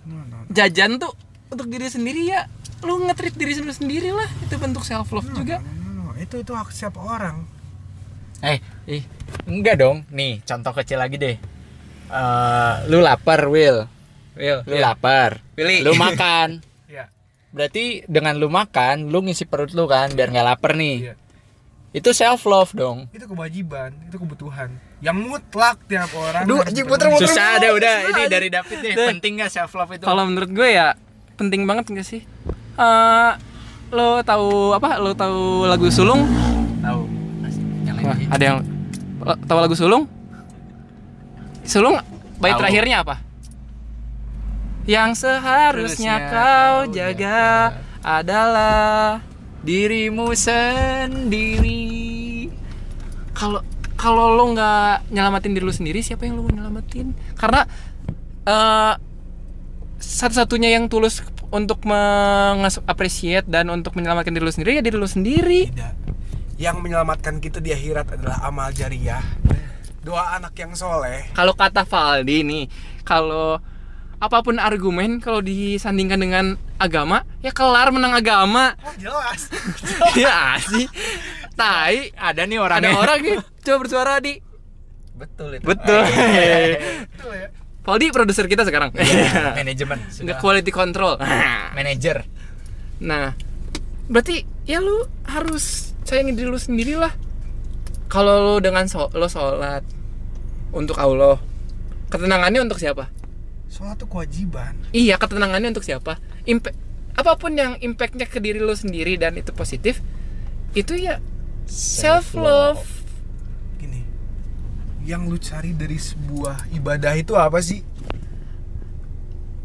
jajan 0.56 1.04
tuh 1.04 1.12
untuk 1.52 1.68
diri 1.68 1.92
sendiri 1.92 2.32
ya 2.32 2.48
lu 2.88 3.04
ngetrit 3.04 3.36
diri 3.36 3.52
sendiri 3.52 4.16
lah. 4.16 4.32
Itu 4.40 4.56
bentuk 4.56 4.88
self 4.88 5.12
love 5.12 5.36
juga. 5.36 5.60
No, 5.60 5.68
no, 5.68 6.04
no. 6.12 6.16
itu 6.16 6.40
itu 6.40 6.52
hak 6.56 6.72
siapa 6.72 7.04
orang 7.04 7.44
Eh, 8.44 8.60
ih, 8.86 9.04
enggak 9.48 9.80
dong. 9.80 10.04
Nih, 10.10 10.44
contoh 10.44 10.76
kecil 10.76 11.00
lagi 11.00 11.16
deh. 11.16 11.40
Eh, 12.06 12.74
lu 12.86 13.00
lapar, 13.00 13.48
Will. 13.48 13.88
Will 14.34 14.60
Lu 14.66 14.76
lapar. 14.76 15.40
Willy. 15.56 15.80
Lu 15.82 15.96
makan. 15.96 16.60
Iya. 16.86 17.10
Berarti 17.50 18.06
dengan 18.06 18.36
lu 18.36 18.50
makan, 18.50 19.10
lu 19.10 19.24
ngisi 19.24 19.46
perut 19.46 19.72
lu 19.72 19.88
kan 19.88 20.12
biar 20.12 20.30
nggak 20.30 20.46
lapar 20.46 20.76
nih. 20.76 21.10
Iya. 21.10 21.14
Itu 21.90 22.10
self 22.12 22.44
love 22.44 22.74
dong. 22.74 23.06
itu 23.10 23.24
kewajiban 23.24 23.94
itu 24.04 24.18
kebutuhan 24.18 24.70
yang 24.98 25.14
mutlak 25.14 25.78
tiap 25.86 26.10
orang 26.12 26.42
Duh, 26.44 26.58
harus 26.58 26.70
anjing, 26.70 26.86
puter, 26.86 27.08
puter. 27.08 27.22
Susah 27.24 27.58
deh 27.58 27.70
udah. 27.70 27.96
susah 28.00 28.10
Ini 28.10 28.22
aja. 28.22 28.30
dari 28.30 28.48
David 28.50 28.78
deh. 28.82 28.94
Penting 29.14 29.32
nggak 29.38 29.52
self 29.52 29.72
love 29.74 29.90
itu? 29.90 30.04
kalau 30.04 30.26
menurut 30.26 30.50
gue 30.50 30.70
ya 30.70 30.98
penting 31.34 31.64
banget 31.64 31.86
enggak 31.88 32.08
sih 32.08 32.22
Eh 32.74 33.32
lo 33.90 34.22
tahu 34.22 34.74
apa 34.74 34.98
lo 34.98 35.14
tahu 35.14 35.66
lagu 35.66 35.86
sulung 35.88 36.26
Wah, 38.04 38.18
ada 38.36 38.44
yang 38.44 38.58
tahu 39.48 39.58
lagu 39.64 39.76
sulung? 39.80 40.04
Sulung 41.64 41.96
bait 42.44 42.52
Tahu. 42.52 42.60
terakhirnya 42.60 43.08
apa? 43.08 43.16
Yang 44.84 45.24
seharusnya 45.24 46.16
Harusnya 46.20 46.32
kau 46.36 46.78
jaga 46.92 47.40
adalah 48.04 49.24
dirimu 49.64 50.36
sendiri. 50.36 51.96
kalau 53.32 53.64
kalau 53.96 54.36
lo 54.36 54.52
nggak 54.52 55.08
nyelamatin 55.16 55.56
diri 55.56 55.64
lo 55.64 55.72
sendiri 55.72 56.04
siapa 56.04 56.28
yang 56.28 56.36
lo 56.36 56.44
mau 56.44 56.52
nyelamatin? 56.52 57.16
Karena 57.40 57.64
eh 58.44 58.94
satu-satunya 60.04 60.76
yang 60.76 60.92
tulus 60.92 61.24
untuk 61.48 61.88
mengapresiat 61.88 63.48
dan 63.48 63.72
untuk 63.72 63.96
menyelamatkan 63.96 64.36
diri 64.36 64.44
lo 64.44 64.52
sendiri 64.52 64.84
ya 64.84 64.84
diri 64.84 65.00
lo 65.00 65.08
sendiri. 65.08 65.72
Tidak 65.72 66.03
yang 66.62 66.80
menyelamatkan 66.82 67.42
kita 67.42 67.58
di 67.58 67.74
akhirat 67.74 68.20
adalah 68.20 68.46
amal 68.46 68.70
jariah. 68.70 69.24
Doa 70.04 70.36
anak 70.38 70.54
yang 70.60 70.76
soleh. 70.76 71.32
Kalau 71.32 71.56
kata 71.56 71.88
Valdi 71.88 72.44
nih 72.44 72.66
kalau 73.08 73.58
apa 74.24 74.40
pun 74.40 74.56
argumen 74.56 75.20
kalau 75.20 75.44
disandingkan 75.44 76.16
dengan 76.16 76.46
agama 76.80 77.24
ya 77.40 77.52
kelar 77.56 77.92
menang 77.92 78.16
agama. 78.16 78.76
Oh 78.84 78.96
jelas. 79.00 79.52
Ya 80.20 80.60
sih. 80.60 80.88
Tai. 81.56 82.12
Ada 82.16 82.44
nih 82.46 82.60
ada 82.60 82.66
orangnya. 82.68 82.92
orang 83.00 83.20
nih. 83.24 83.38
Coba 83.64 83.78
bersuara 83.88 84.14
di. 84.20 84.40
Betul 85.16 85.60
itu. 85.60 85.66
betul. 85.66 86.04
Betul 87.16 87.32
ya. 87.38 87.48
Valdi 87.84 88.06
produser 88.16 88.46
kita 88.48 88.64
sekarang. 88.68 88.92
Manajemen. 89.56 90.00
nggak 90.08 90.16
Sudah. 90.16 90.40
quality 90.40 90.72
control. 90.72 91.16
Manager. 91.76 92.28
nah 93.04 93.36
berarti 94.08 94.48
ya 94.64 94.80
lu 94.80 95.04
harus 95.28 95.93
sayangin 96.04 96.36
diri 96.36 96.48
lu 96.48 96.60
sendiri 96.60 97.00
lah 97.00 97.12
kalau 98.12 98.56
lu 98.56 98.56
dengan 98.62 98.86
so 98.86 99.10
lo 99.16 99.26
sholat 99.26 99.82
untuk 100.74 100.98
Allah 101.02 101.42
ketenangannya 102.14 102.62
untuk 102.62 102.78
siapa? 102.78 103.10
Sholat 103.74 103.98
itu 103.98 104.06
kewajiban. 104.06 104.78
Iya, 104.94 105.18
ketenangannya 105.18 105.74
untuk 105.74 105.82
siapa? 105.82 106.22
Impact 106.46 106.78
apa 107.14 107.38
pun 107.38 107.54
yang 107.58 107.78
impactnya 107.82 108.26
ke 108.30 108.38
diri 108.38 108.62
lo 108.62 108.74
sendiri 108.78 109.18
dan 109.18 109.34
itu 109.38 109.50
positif, 109.54 110.02
itu 110.78 110.94
ya 110.98 111.18
self 111.66 112.34
love. 112.38 112.82
gini 113.78 114.02
yang 115.06 115.26
lu 115.30 115.38
cari 115.38 115.74
dari 115.74 115.98
sebuah 115.98 116.74
ibadah 116.74 117.14
itu 117.18 117.34
apa 117.34 117.62
sih? 117.62 117.82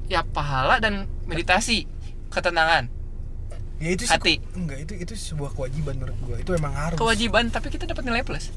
Ya 0.09 0.25
pahala 0.25 0.81
dan 0.81 1.05
meditasi, 1.29 1.85
ketenangan, 2.33 2.89
ya 3.79 3.89
itu 3.89 4.03
sih 4.03 4.13
Hati. 4.13 4.35
enggak 4.53 4.79
itu 4.81 4.93
itu 4.97 5.13
sebuah 5.15 5.51
kewajiban 5.53 5.95
menurut 5.97 6.19
gua 6.21 6.37
itu 6.37 6.51
emang 6.53 6.73
harus 6.73 6.97
kewajiban. 6.97 7.47
Tapi 7.49 7.69
kita 7.69 7.85
dapat 7.85 8.03
nilai 8.03 8.23
plus 8.23 8.51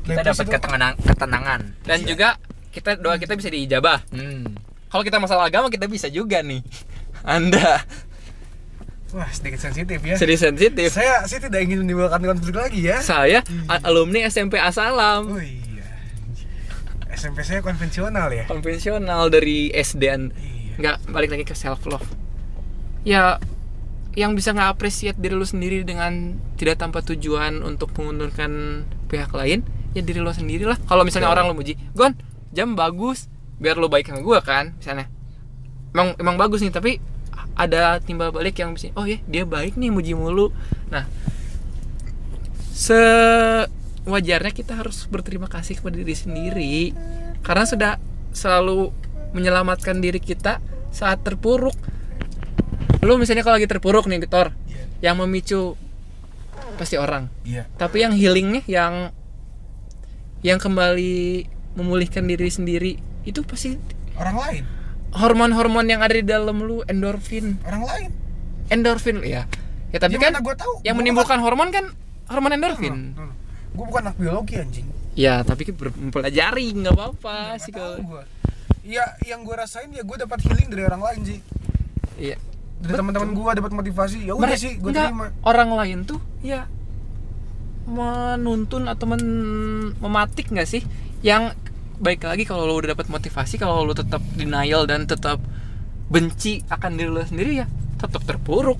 Kita 0.00 0.22
dapat 0.22 0.46
ketenangan, 0.48 0.94
ketenangan. 0.98 1.60
dan 1.82 1.98
juga 2.02 2.38
kita 2.68 2.94
doa 2.94 3.16
kita 3.16 3.34
bisa 3.34 3.48
diijabah. 3.48 4.02
Hmm. 4.08 4.56
Kalau 4.88 5.02
kita 5.02 5.16
masalah 5.16 5.46
agama 5.46 5.68
kita 5.68 5.84
bisa 5.84 6.06
juga 6.06 6.40
nih. 6.40 6.62
Anda 7.24 7.82
wah 9.08 9.24
sedikit 9.28 9.56
sensitif 9.58 9.96
ya 9.98 10.14
sedih 10.14 10.36
sensitif. 10.36 10.92
saya 10.92 11.24
saya 11.24 11.40
tidak 11.40 11.64
ingin 11.64 11.80
menimbulkan 11.80 12.20
konflik 12.20 12.52
lagi 12.54 12.84
ya 12.84 13.00
Saya 13.00 13.40
a- 13.64 13.80
alumni 13.82 14.20
SMP 14.22 14.54
Asalam. 14.54 15.24
oh 15.26 15.40
iya 15.40 15.80
SMP 17.10 17.40
saya 17.40 17.58
konvensional 17.58 18.28
ya 18.28 18.44
konvensional 18.44 19.26
dari 19.28 19.72
SD-an 19.72 20.28
Iya. 20.28 20.74
nggak 20.76 20.96
balik 21.08 21.30
lagi 21.32 21.42
ke 21.42 21.56
self 21.56 21.88
love 21.88 22.04
ya 23.00 23.40
yang 24.18 24.34
bisa 24.34 24.50
nggak 24.50 24.74
apresiat 24.74 25.14
diri 25.14 25.38
lu 25.38 25.46
sendiri 25.46 25.86
dengan 25.86 26.34
tidak 26.58 26.82
tanpa 26.82 27.06
tujuan 27.06 27.62
untuk 27.62 27.94
menguntungkan 27.94 28.82
pihak 29.06 29.30
lain 29.30 29.62
ya 29.94 30.02
diri 30.02 30.18
lo 30.18 30.34
sendiri 30.34 30.66
lah 30.66 30.74
kalau 30.90 31.06
misalnya 31.06 31.30
orang 31.30 31.46
lo 31.46 31.54
muji 31.54 31.78
gon 31.94 32.18
jam 32.50 32.74
bagus 32.74 33.30
biar 33.62 33.78
lo 33.78 33.86
baik 33.86 34.10
sama 34.10 34.26
gue 34.26 34.38
kan 34.42 34.74
misalnya. 34.74 35.06
Emang 35.94 36.18
emang 36.18 36.34
bagus 36.34 36.66
nih 36.66 36.74
tapi 36.74 36.98
ada 37.54 38.02
timbal 38.02 38.34
balik 38.34 38.58
yang 38.58 38.74
bisa 38.74 38.90
oh 38.98 39.06
ya 39.06 39.22
dia 39.30 39.46
baik 39.46 39.78
nih 39.78 39.94
muji 39.94 40.18
mulu. 40.18 40.50
Nah 40.90 41.06
sewajarnya 42.74 44.50
kita 44.50 44.78
harus 44.78 45.06
berterima 45.06 45.46
kasih 45.46 45.78
kepada 45.78 45.94
diri 45.94 46.14
sendiri 46.18 46.90
karena 47.46 47.64
sudah 47.66 47.92
selalu 48.34 48.90
menyelamatkan 49.30 49.98
diri 50.02 50.18
kita 50.18 50.58
saat 50.90 51.22
terpuruk 51.22 51.74
lu 53.08 53.16
misalnya 53.16 53.40
kalau 53.40 53.56
lagi 53.56 53.64
terpuruk 53.64 54.04
nih 54.04 54.28
Tor 54.28 54.52
Iya. 54.68 54.84
yang 55.02 55.16
memicu 55.18 55.74
pasti 56.76 56.94
orang. 56.94 57.32
Iya. 57.42 57.64
Tapi 57.74 58.04
yang 58.04 58.12
healingnya 58.12 58.62
yang 58.68 59.10
yang 60.40 60.60
kembali 60.60 61.48
memulihkan 61.74 62.22
diri 62.22 62.46
sendiri 62.46 62.92
itu 63.24 63.40
pasti 63.42 63.74
orang 64.14 64.36
lain. 64.36 64.64
hormon-hormon 65.08 65.88
yang 65.88 66.04
ada 66.04 66.12
di 66.12 66.22
dalam 66.22 66.60
lu 66.60 66.84
endorfin. 66.84 67.56
Orang 67.64 67.82
lain. 67.82 68.10
Endorfin 68.68 69.24
ya 69.24 69.48
ya 69.88 69.96
tapi 69.96 70.20
Gimana? 70.20 70.36
kan 70.36 70.44
gua 70.44 70.52
tahu? 70.54 70.74
yang 70.84 70.94
Gua 70.94 71.00
menimbulkan 71.00 71.40
hormon 71.40 71.72
kan 71.72 71.96
hormon 72.28 72.52
endorfin. 72.52 73.16
gue 73.68 73.84
bukan 73.84 74.04
anak 74.04 74.16
biologi 74.16 74.58
anjing. 74.58 74.84
Ya 75.14 75.40
tapi 75.40 75.64
mempelajari 75.70 76.76
nggak 76.76 76.92
apa-apa 76.92 77.56
Nggak 77.56 77.62
sih 77.62 77.72
kalau 77.72 77.96
ya 78.84 79.04
yang 79.22 79.42
gue 79.42 79.54
rasain 79.54 79.88
ya 79.88 80.00
gue 80.00 80.16
dapat 80.16 80.38
healing 80.40 80.68
dari 80.68 80.82
orang 80.82 81.02
lain 81.02 81.20
sih 81.22 81.38
iya 82.16 82.40
dari 82.78 82.94
teman-teman 82.94 83.30
gue 83.34 83.50
dapat 83.58 83.72
motivasi 83.74 84.18
ya 84.22 84.32
udah 84.38 84.54
sih 84.54 84.78
gue 84.78 84.94
terima. 84.94 85.34
orang 85.42 85.70
lain 85.74 85.98
tuh 86.06 86.22
ya 86.46 86.70
menuntun 87.88 88.84
atau 88.86 89.08
men- 89.08 89.96
mematik 89.96 90.52
nggak 90.52 90.68
sih? 90.68 90.84
Yang 91.24 91.56
baik 91.98 92.22
lagi 92.22 92.44
kalau 92.44 92.68
lo 92.68 92.76
udah 92.78 92.94
dapat 92.94 93.08
motivasi 93.10 93.58
kalau 93.58 93.82
lo 93.82 93.96
tetap 93.96 94.22
denial 94.36 94.84
dan 94.84 95.08
tetap 95.08 95.40
benci 96.12 96.62
akan 96.68 96.94
diri 96.94 97.10
lo 97.10 97.24
sendiri 97.24 97.64
ya 97.64 97.66
tetap 97.98 98.22
terpuruk. 98.28 98.78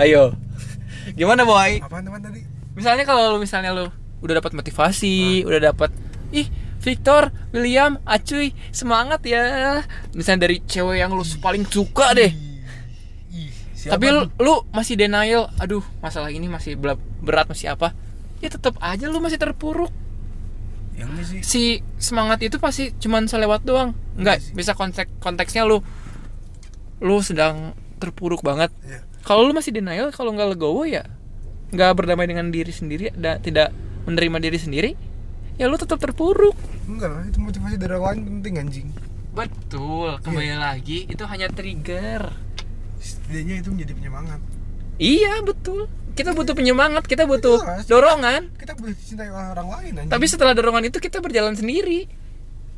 Ayo. 0.00 0.34
Gimana 1.18 1.44
boy? 1.44 1.84
Apaan 1.84 2.02
teman 2.02 2.20
tadi? 2.24 2.42
Misalnya 2.74 3.04
kalau 3.04 3.36
lo 3.36 3.38
misalnya 3.38 3.76
lo 3.76 3.92
udah 4.18 4.42
dapat 4.42 4.50
motivasi 4.50 5.46
udah 5.46 5.70
dapat 5.70 5.94
ih 6.34 6.50
Victor, 6.78 7.34
William, 7.50 7.98
Acuy, 8.06 8.54
semangat 8.70 9.26
ya. 9.26 9.82
Misalnya 10.14 10.46
dari 10.46 10.62
cewek 10.62 11.02
yang 11.02 11.10
lu 11.10 11.26
paling 11.42 11.66
suka 11.66 12.14
deh. 12.14 12.30
Ih, 13.34 13.50
Tapi 13.74 14.06
lu, 14.10 14.30
lu 14.38 14.62
masih 14.70 14.94
denial, 14.94 15.50
aduh 15.58 15.82
masalah 15.98 16.30
ini 16.30 16.46
masih 16.46 16.78
berat 17.22 17.50
masih 17.50 17.74
apa? 17.74 17.94
Ya 18.38 18.48
tetap 18.48 18.78
aja 18.78 19.10
lu 19.10 19.18
masih 19.18 19.38
terpuruk. 19.38 19.90
yang 20.98 21.14
sih 21.22 21.42
Si 21.46 21.62
semangat 22.02 22.42
itu 22.42 22.58
pasti 22.58 22.90
cuman 22.98 23.30
selewat 23.30 23.62
doang. 23.62 23.94
Enggak 24.18 24.42
Iya 24.42 24.54
bisa 24.54 24.74
konteks 24.74 25.10
konteksnya 25.22 25.62
lu 25.62 25.78
lu 26.98 27.22
sedang 27.22 27.74
terpuruk 28.02 28.42
banget. 28.42 28.74
Iya. 28.82 29.06
Kalau 29.22 29.46
lu 29.46 29.54
masih 29.54 29.70
denial, 29.74 30.10
kalau 30.10 30.34
nggak 30.34 30.58
legowo 30.58 30.82
ya 30.86 31.06
nggak 31.68 31.92
berdamai 31.94 32.24
dengan 32.24 32.48
diri 32.48 32.72
sendiri 32.72 33.12
dan 33.12 33.44
tidak 33.44 33.68
menerima 34.08 34.40
diri 34.40 34.58
sendiri, 34.58 34.90
ya 35.58 35.66
lu 35.66 35.74
tetap 35.74 35.98
terpuruk. 35.98 36.54
enggak 36.86 37.10
lah 37.10 37.22
itu 37.26 37.38
motivasi 37.38 37.74
dari 37.76 37.92
orang 37.92 38.22
lain 38.22 38.40
penting 38.40 38.54
anjing. 38.56 38.88
Betul, 39.28 40.18
kembali 40.18 40.56
lagi 40.56 41.04
itu 41.04 41.22
hanya 41.22 41.46
trigger. 41.46 42.32
setidaknya 42.98 43.62
itu 43.62 43.68
menjadi 43.70 43.92
penyemangat. 43.94 44.40
Iya 44.98 45.42
betul, 45.42 45.86
kita 46.14 46.34
butuh 46.34 46.50
penyemangat 46.50 47.06
kita 47.06 47.22
butuh 47.22 47.62
Jelas. 47.62 47.86
dorongan. 47.86 48.50
kita 48.58 48.74
dicintai 48.74 49.30
oleh 49.30 49.48
orang 49.54 49.68
lain 49.70 49.92
anjing. 49.94 50.10
tapi 50.10 50.24
setelah 50.26 50.54
dorongan 50.54 50.90
itu 50.90 50.98
kita 50.98 51.22
berjalan 51.22 51.54
sendiri. 51.54 52.10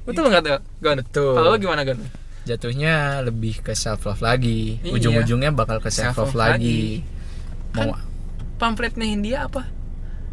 Betul 0.04 0.28
nggak 0.28 0.42
tuh 0.42 0.60
Gon? 0.80 0.98
Betul. 1.00 1.32
kalau 1.36 1.56
gimana 1.56 1.84
Gon? 1.84 2.00
Jatuhnya 2.44 3.20
lebih 3.20 3.60
ke 3.60 3.72
self 3.72 4.04
love 4.04 4.20
lagi. 4.20 4.80
Iya. 4.80 4.92
ujung-ujungnya 4.96 5.52
bakal 5.52 5.80
ke 5.80 5.88
self 5.88 6.16
love 6.16 6.32
Self-love 6.32 6.56
lagi. 6.60 7.04
mau 7.72 7.96
pamfletnya 8.56 9.06
Hindia 9.08 9.38
apa? 9.48 9.64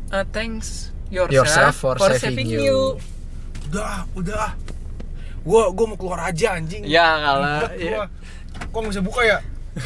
Uh, 0.08 0.24
thanks 0.32 0.92
yourself, 1.09 1.31
Yourself 1.33 1.75
for 1.75 1.95
saving 2.17 2.49
you. 2.51 2.99
udah 3.71 4.07
udah. 4.15 4.49
Gua 5.47 5.71
gua 5.71 5.85
mau 5.87 5.97
keluar 5.99 6.19
aja 6.27 6.59
anjing. 6.59 6.83
Ya 6.83 7.07
kalah. 7.23 7.71
Ya. 7.75 7.91
gua. 7.91 8.05
kok 8.57 8.77
nggak 8.83 8.91
bisa 8.95 9.03
buka 9.03 9.21
ya? 9.23 9.37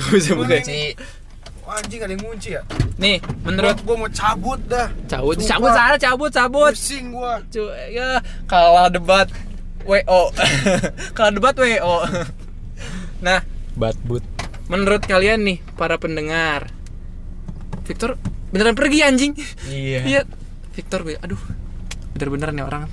Bisa 0.09 0.31
buka. 0.33 0.55
sih 0.63 0.95
Wah, 1.61 1.77
anjing 1.77 2.01
ada 2.01 2.13
yang 2.17 2.23
ngunci 2.25 2.49
ya? 2.57 2.61
Nih 2.97 3.21
menurut 3.45 3.77
gua, 3.85 3.93
gua 3.93 4.07
mau 4.07 4.09
cabut 4.09 4.59
dah. 4.65 4.89
Cabut. 5.05 5.37
Sumpah. 5.37 5.49
cabut 5.53 5.69
sana 5.77 5.95
cabut 6.01 6.31
cabut. 6.33 6.73
Pusing 6.73 7.13
gua. 7.13 7.37
Cu, 7.53 7.69
ya 7.93 8.17
kalah 8.49 8.89
debat 8.89 9.29
wo 9.81 9.97
kalah 11.17 11.33
debat 11.33 11.53
wo 11.57 11.65
nah 13.25 13.41
bad 13.77 13.97
boot 14.05 14.21
menurut 14.69 15.01
kalian 15.05 15.41
nih 15.45 15.57
para 15.77 15.97
pendengar. 15.97 16.69
Victor 17.85 18.15
beneran 18.53 18.77
pergi 18.77 18.99
anjing? 19.03 19.33
Iya. 19.67 19.99
Iya 20.05 20.21
Victor 20.71 21.03
gue 21.03 21.15
aduh 21.17 21.39
bener-bener 22.11 22.51
nih 22.51 22.63
orang. 22.63 22.83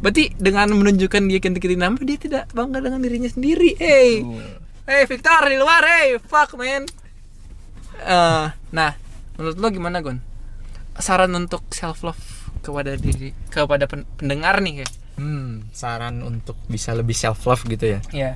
Berarti 0.00 0.36
dengan 0.36 0.68
menunjukkan 0.70 1.22
dia 1.24 1.38
ganti-ganti 1.38 1.76
nama 1.76 1.96
dia 1.96 2.16
tidak 2.16 2.44
bangga 2.50 2.80
dengan 2.80 3.00
dirinya 3.00 3.26
sendiri. 3.26 3.76
Hey 3.76 4.20
hey 4.84 5.02
Victor 5.04 5.40
di 5.44 5.56
luar 5.56 5.80
hey 5.80 6.16
fuck 6.18 6.52
man. 6.54 6.84
Eh, 7.96 8.46
nah 8.70 8.92
menurut 9.34 9.56
lo 9.56 9.68
gimana 9.68 9.98
Gon? 9.98 10.18
Saran 10.94 11.32
untuk 11.32 11.64
self 11.70 12.02
love 12.02 12.20
kepada 12.60 12.94
diri 12.94 13.32
kepada 13.48 13.84
pen- 13.84 14.08
pendengar 14.14 14.58
nih 14.58 14.82
kayak 14.82 14.92
hmm 15.14 15.70
saran 15.70 16.20
untuk 16.20 16.58
bisa 16.66 16.90
lebih 16.90 17.12
self 17.12 17.44
love 17.44 17.62
gitu 17.64 17.86
ya? 17.88 18.00
Ya 18.10 18.32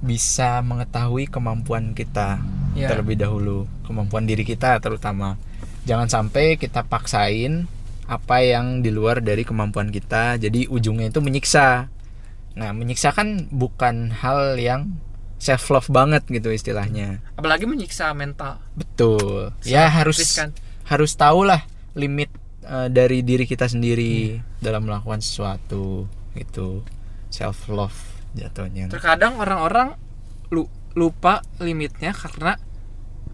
bisa 0.00 0.60
mengetahui 0.60 1.28
kemampuan 1.28 1.92
kita 1.92 2.40
Iya. 2.70 2.86
terlebih 2.88 3.18
dahulu 3.18 3.66
kemampuan 3.82 4.24
diri 4.24 4.40
kita 4.40 4.78
terutama. 4.78 5.34
Jangan 5.84 6.06
sampai 6.06 6.54
kita 6.54 6.80
paksain 6.82 7.66
apa 8.10 8.42
yang 8.42 8.82
di 8.82 8.90
luar 8.90 9.22
dari 9.22 9.46
kemampuan 9.46 9.94
kita. 9.94 10.34
Jadi 10.34 10.66
ujungnya 10.66 11.14
itu 11.14 11.22
menyiksa. 11.22 11.86
Nah 12.58 12.70
menyiksa 12.74 13.14
kan 13.14 13.46
bukan 13.54 14.10
hal 14.10 14.58
yang 14.58 14.98
self 15.38 15.70
love 15.70 15.86
banget 15.86 16.26
gitu 16.26 16.50
istilahnya. 16.50 17.22
Apalagi 17.38 17.70
menyiksa 17.70 18.10
mental. 18.18 18.58
Betul. 18.74 19.54
Ya 19.62 19.86
harus 19.86 20.18
riskan. 20.18 20.50
harus 20.90 21.14
tahu 21.14 21.46
lah 21.46 21.62
limit 21.94 22.34
eh, 22.66 22.90
dari 22.90 23.22
diri 23.22 23.46
kita 23.46 23.70
sendiri 23.70 24.42
dalam 24.58 24.90
melakukan 24.90 25.22
sesuatu 25.22 26.10
itu. 26.34 26.82
Self 27.30 27.70
love 27.70 27.98
jatuhnya. 28.34 28.90
Terkadang 28.90 29.38
orang-orang 29.38 29.94
lu 30.50 30.66
lupa 30.98 31.46
limitnya 31.62 32.10
karena 32.10 32.58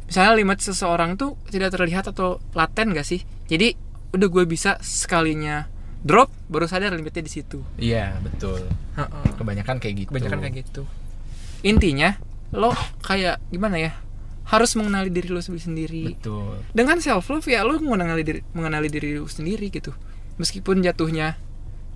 misalnya 0.05 0.37
limit 0.37 0.61
seseorang 0.61 1.17
tuh 1.17 1.41
tidak 1.49 1.73
terlihat 1.73 2.13
atau 2.13 2.45
laten 2.53 2.93
gak 2.93 3.09
sih? 3.09 3.25
Jadi 3.49 3.86
udah 4.17 4.29
gue 4.29 4.45
bisa 4.49 4.81
sekalinya 4.81 5.69
drop 6.03 6.31
baru 6.47 6.67
sadar 6.71 6.95
limitnya 6.95 7.23
di 7.23 7.33
situ. 7.33 7.61
Iya 7.77 8.17
betul. 8.23 8.67
Kebanyakan 9.37 9.77
kayak 9.79 9.95
gitu. 10.07 10.11
Kebanyakan 10.11 10.39
kayak 10.43 10.55
gitu. 10.67 10.83
Intinya 11.67 12.17
lo 12.55 12.73
kayak 13.03 13.43
gimana 13.51 13.77
ya? 13.81 13.93
Harus 14.47 14.79
mengenali 14.79 15.11
diri 15.11 15.29
lo 15.35 15.43
sendiri 15.43 16.15
betul. 16.15 16.63
Dengan 16.71 17.03
self 17.03 17.27
love 17.29 17.47
ya 17.51 17.67
lo 17.67 17.83
mengenali 17.83 18.23
diri 18.23 18.41
mengenali 18.55 18.87
diri 18.87 19.19
lo 19.19 19.27
sendiri 19.27 19.67
gitu. 19.69 19.91
Meskipun 20.39 20.85
jatuhnya 20.85 21.35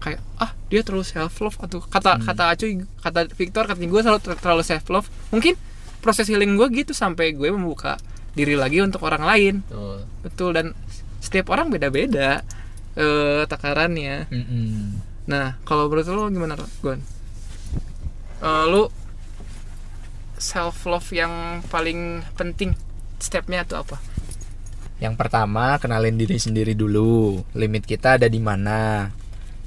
kayak 0.01 0.19
ah 0.41 0.57
dia 0.73 0.81
terlalu 0.81 1.05
self 1.05 1.39
love 1.45 1.61
atau 1.61 1.79
kata 1.85 2.19
kata 2.25 2.45
Acuy 2.57 2.83
kata 3.05 3.29
Victor 3.37 3.69
kata 3.69 3.79
gue 3.79 4.01
selalu 4.01 4.21
ter- 4.25 4.41
terlalu 4.41 4.65
self 4.65 4.89
love 4.89 5.07
mungkin 5.31 5.55
proses 6.01 6.25
healing 6.27 6.57
gue 6.57 6.67
gitu 6.73 6.97
sampai 6.97 7.37
gue 7.37 7.53
membuka 7.53 8.01
diri 8.35 8.57
lagi 8.59 8.83
untuk 8.83 9.05
orang 9.07 9.23
lain. 9.23 9.55
Betul. 9.69 9.97
Betul 10.27 10.51
dan 10.57 10.67
setiap 11.21 11.53
orang 11.53 11.69
beda 11.69 11.89
beda 11.93 12.43
eh 12.97 13.43
takarannya 13.47 14.27
Mm-mm. 14.33 14.99
nah 15.31 15.55
kalau 15.63 15.87
menurut 15.87 16.09
lo 16.11 16.27
gimana 16.33 16.59
Gon 16.83 17.01
Eh, 18.41 18.65
lu 18.73 18.89
self 20.41 20.89
love 20.89 21.13
yang 21.13 21.61
paling 21.69 22.25
penting 22.33 22.73
stepnya 23.21 23.69
tuh 23.69 23.85
apa 23.85 24.01
Yang 25.01 25.17
pertama 25.17 25.81
kenalin 25.81 26.17
diri 26.21 26.37
sendiri 26.37 26.77
dulu, 26.77 27.41
limit 27.57 27.89
kita 27.89 28.21
ada 28.21 28.29
di 28.29 28.37
mana. 28.37 29.09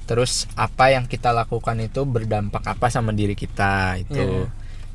Terus 0.06 0.46
apa 0.54 0.94
yang 0.94 1.10
kita 1.10 1.34
lakukan 1.34 1.74
itu 1.82 2.06
berdampak 2.06 2.62
apa 2.62 2.86
sama 2.86 3.10
diri 3.10 3.34
kita 3.34 3.98
itu. 3.98 4.46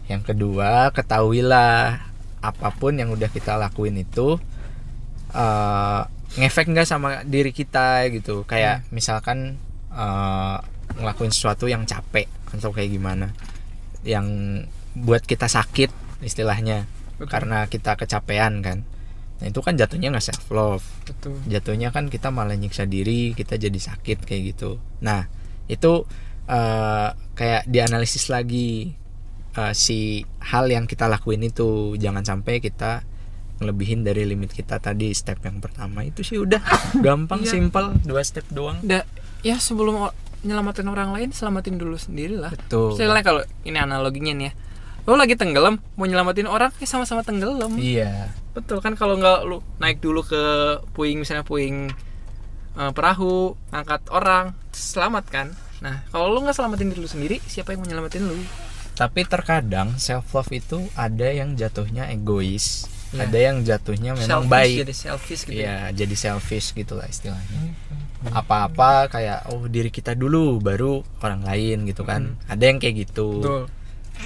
Yang 0.07 0.21
kedua 0.31 0.95
ketahuilah 0.95 2.07
apa 2.39 2.69
pun 2.71 2.95
yang 2.95 3.11
udah 3.11 3.27
kita 3.27 3.59
lakuin 3.59 3.99
itu 3.99 4.39
eh, 5.35 6.01
ngefek 6.39 6.71
nggak 6.71 6.87
sama 6.87 7.21
diri 7.27 7.51
kita 7.51 8.07
gitu. 8.09 8.47
Kayak 8.47 8.87
misalkan 8.95 9.59
eh, 9.91 10.57
ngelakuin 10.97 11.31
sesuatu 11.35 11.67
yang 11.67 11.83
capek 11.83 12.25
atau 12.55 12.73
kayak 12.73 12.89
gimana, 12.95 13.35
yang 14.07 14.25
buat 14.97 15.21
kita 15.21 15.45
sakit 15.45 15.93
istilahnya 16.25 16.89
Betul. 17.19 17.29
karena 17.29 17.67
kita 17.67 17.93
kecapean 17.99 18.63
kan. 18.65 18.87
Nah 19.39 19.45
itu 19.47 19.59
kan 19.63 19.79
jatuhnya 19.79 20.11
nggak 20.11 20.25
self 20.25 20.51
love, 20.51 20.83
betul 21.07 21.39
jatuhnya 21.47 21.95
kan 21.95 22.11
kita 22.11 22.27
malah 22.27 22.59
nyiksa 22.59 22.83
diri, 22.83 23.31
kita 23.31 23.55
jadi 23.55 23.79
sakit 23.79 24.27
kayak 24.27 24.55
gitu. 24.55 24.79
Nah 24.99 25.31
itu 25.71 26.03
eh, 26.49 27.09
kayak 27.37 27.63
dianalisis 27.69 28.27
lagi 28.27 28.95
eh, 29.55 29.73
si 29.77 30.27
hal 30.43 30.67
yang 30.67 30.89
kita 30.89 31.07
lakuin 31.07 31.43
itu, 31.45 31.95
jangan 31.95 32.23
sampai 32.25 32.59
kita 32.59 33.07
ngelebihin 33.59 34.01
dari 34.01 34.23
limit 34.23 34.49
kita 34.49 34.77
tadi 34.77 35.11
step 35.11 35.39
yang 35.41 35.59
pertama 35.59 36.01
itu 36.01 36.19
sih 36.21 36.35
udah 36.35 36.59
gampang 37.05 37.43
Iya. 37.43 37.51
simple 37.51 37.99
dua 38.01 38.21
step 38.21 38.47
doang. 38.49 38.79
Da, 38.81 39.03
ya 39.39 39.55
sebelum 39.55 40.07
nyelamatin 40.39 40.87
orang 40.87 41.11
lain 41.11 41.29
selamatin 41.29 41.75
dulu 41.75 41.95
sendiri 41.95 42.33
lah 42.33 42.49
Betul. 42.49 42.95
misalnya 42.95 43.19
kalau 43.21 43.41
ini 43.61 43.75
analoginya 43.75 44.31
nih 44.33 44.45
ya 44.45 44.53
lo 45.03 45.15
lagi 45.15 45.33
tenggelam 45.33 45.83
mau 45.93 46.05
nyelamatin 46.05 46.45
orang 46.45 46.71
ya 46.75 46.85
sama-sama 46.85 47.21
tenggelam 47.21 47.75
Iya. 47.75 48.31
betul 48.49 48.79
kan 48.79 48.93
kalau 48.93 49.15
nggak 49.15 49.43
lu 49.43 49.59
naik 49.77 49.99
dulu 49.99 50.21
ke 50.21 50.43
puing 50.89 51.19
misalnya 51.19 51.43
puing 51.43 51.91
eh, 52.73 52.91
perahu 52.91 53.51
angkat 53.69 53.99
orang 54.07 54.55
selamat 54.69 55.25
kan 55.27 55.47
nah 55.79 56.07
kalau 56.07 56.29
lu 56.29 56.39
nggak 56.39 56.53
selamatin 56.53 56.87
diri 56.87 56.99
lu 56.99 57.09
sendiri 57.09 57.37
siapa 57.43 57.71
yang 57.71 57.81
mau 57.81 57.89
nyelamatin 57.89 58.23
lu 58.23 58.39
Tapi 58.93 59.23
terkadang 59.23 59.95
self 59.95 60.27
love 60.29 60.51
itu 60.51 60.87
ada 60.93 61.27
yang 61.27 61.55
jatuhnya 61.55 62.07
egois, 62.07 62.83
Iya. 63.09 63.25
ada 63.25 63.37
yang 63.39 63.57
jatuhnya 63.61 64.11
memang 64.13 64.45
Selfish, 64.45 64.53
baik. 64.53 64.77
jadi 64.79 64.93
selfish 64.95 65.41
gitu 65.43 65.53
ya. 65.55 65.63
Iya, 65.63 65.77
jadi 65.97 66.15
selfish 66.15 66.67
gitu 66.71 66.93
lah 66.93 67.05
istilahnya. 67.05 67.59
Apa-apa 68.29 69.07
kayak 69.07 69.49
oh 69.49 69.65
diri 69.65 69.89
kita 69.89 70.13
dulu 70.13 70.59
baru 70.59 71.01
orang 71.19 71.41
lain 71.41 71.85
gitu 71.85 72.03
kan. 72.03 72.35
Ada 72.45 72.63
yang 72.65 72.77
kayak 72.77 72.95
gitu. 73.07 73.39
betul 73.39 73.63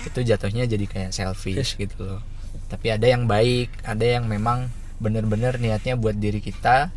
Itu 0.03 0.19
jatuhnya 0.21 0.65
jadi 0.65 0.83
kayak 0.83 1.11
selfish 1.11 1.77
gitu 1.77 1.95
loh. 2.01 2.21
Tapi 2.67 2.89
ada 2.89 3.05
yang 3.05 3.23
baik, 3.23 3.69
ada 3.83 4.01
yang 4.01 4.25
memang 4.25 4.67
bener-bener 4.97 5.55
niatnya 5.55 5.93
buat 5.93 6.15
diri 6.15 6.39
kita 6.39 6.89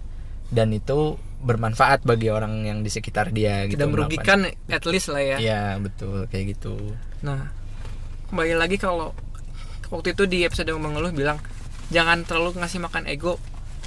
dan 0.49 0.69
itu 0.71 1.15
bermanfaat 1.37 2.03
bagi 2.03 2.27
orang 2.27 2.65
yang 2.65 2.79
di 2.81 2.89
sekitar 2.89 3.29
dia 3.29 3.67
gitu. 3.67 3.77
tidak 3.77 3.89
merugikan 3.93 4.39
melakukan- 4.43 4.73
at 4.73 4.85
least 4.87 5.13
lah 5.13 5.21
ya 5.21 5.37
Iya, 5.37 5.63
betul 5.77 6.25
kayak 6.27 6.57
gitu. 6.57 6.75
Nah, 7.21 7.53
kembali 8.27 8.55
lagi 8.57 8.75
kalau 8.75 9.13
waktu 9.87 10.17
itu 10.17 10.25
di 10.25 10.39
episode 10.43 10.73
mengeluh 10.73 11.13
bilang 11.13 11.37
jangan 11.89 12.23
terlalu 12.23 12.57
ngasih 12.57 12.81
makan 12.81 13.07
ego 13.07 13.39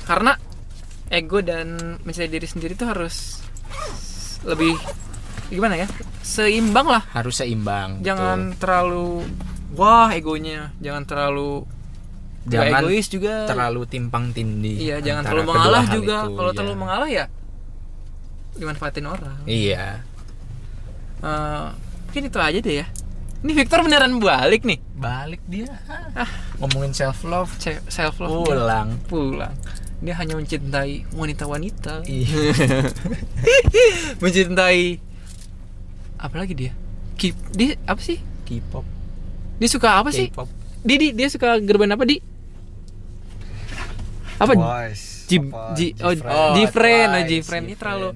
karena 0.03 0.39
ego 1.09 1.39
dan 1.39 1.75
mencintai 2.01 2.29
diri 2.29 2.45
sendiri 2.45 2.73
itu 2.73 2.85
harus 2.85 3.43
lebih 4.43 4.73
gimana 5.49 5.75
ya 5.75 5.87
seimbang 6.21 6.85
lah 6.85 7.03
Harus 7.11 7.41
seimbang. 7.41 7.99
jangan 7.99 8.53
terlalu 8.55 9.25
wah 9.73 10.07
egonya 10.09 10.71
jangan 10.79 11.03
terlalu 11.03 11.65
Jangan 12.47 12.81
egois 12.81 13.05
juga 13.11 13.45
terlalu 13.45 13.83
timpang 13.85 14.31
tindih. 14.31 14.79
iya 14.79 14.97
jangan 15.03 15.27
terlalu 15.27 15.43
mengalah 15.51 15.83
juga 15.91 16.17
kalau 16.25 16.49
iya. 16.49 16.57
terlalu 16.57 16.75
mengalah 16.77 17.09
ya 17.09 17.25
dimanfaatin 18.55 19.05
orang 19.05 19.37
Iya. 19.43 19.85
Eh, 21.19 21.65
mungkin 22.07 22.23
itu 22.25 22.39
aja 22.39 22.59
deh 22.59 22.75
ya 22.79 22.87
ini 23.39 23.51
Victor 23.55 23.79
beneran 23.87 24.19
balik 24.19 24.67
nih? 24.67 24.79
Balik 24.99 25.39
dia. 25.47 25.71
Ngomongin 26.59 26.91
self 26.91 27.23
love. 27.23 27.51
self 27.87 28.19
love 28.19 28.43
Pulang. 28.43 28.99
pulang. 29.07 29.55
Dia 29.99 30.15
hanya 30.19 30.35
mencintai 30.35 31.07
wanita-wanita. 31.15 32.03
Iya. 32.03 32.55
mencintai 34.23 34.99
apa 36.19 36.35
lagi 36.35 36.53
dia? 36.55 36.71
Keep, 37.15 37.35
dia 37.55 37.75
apa 37.87 37.99
sih? 38.03 38.19
K-pop. 38.47 38.83
dia 39.59 39.69
suka 39.71 39.99
apa 39.99 40.11
sih? 40.11 40.31
K-pop. 40.31 40.47
dia, 40.83 40.97
dia 40.99 41.11
dia 41.15 41.27
suka 41.31 41.59
gerban 41.63 41.91
apa 41.95 42.03
di? 42.03 42.19
Apa? 44.39 44.55
Boys. 44.55 45.27
Jib, 45.27 45.51
Apa? 45.51 45.75
Ji, 45.77 45.93
oh, 46.01 46.15
oh, 46.25 46.55
Twice, 47.45 47.67
ini 47.69 47.75
terlalu 47.77 48.09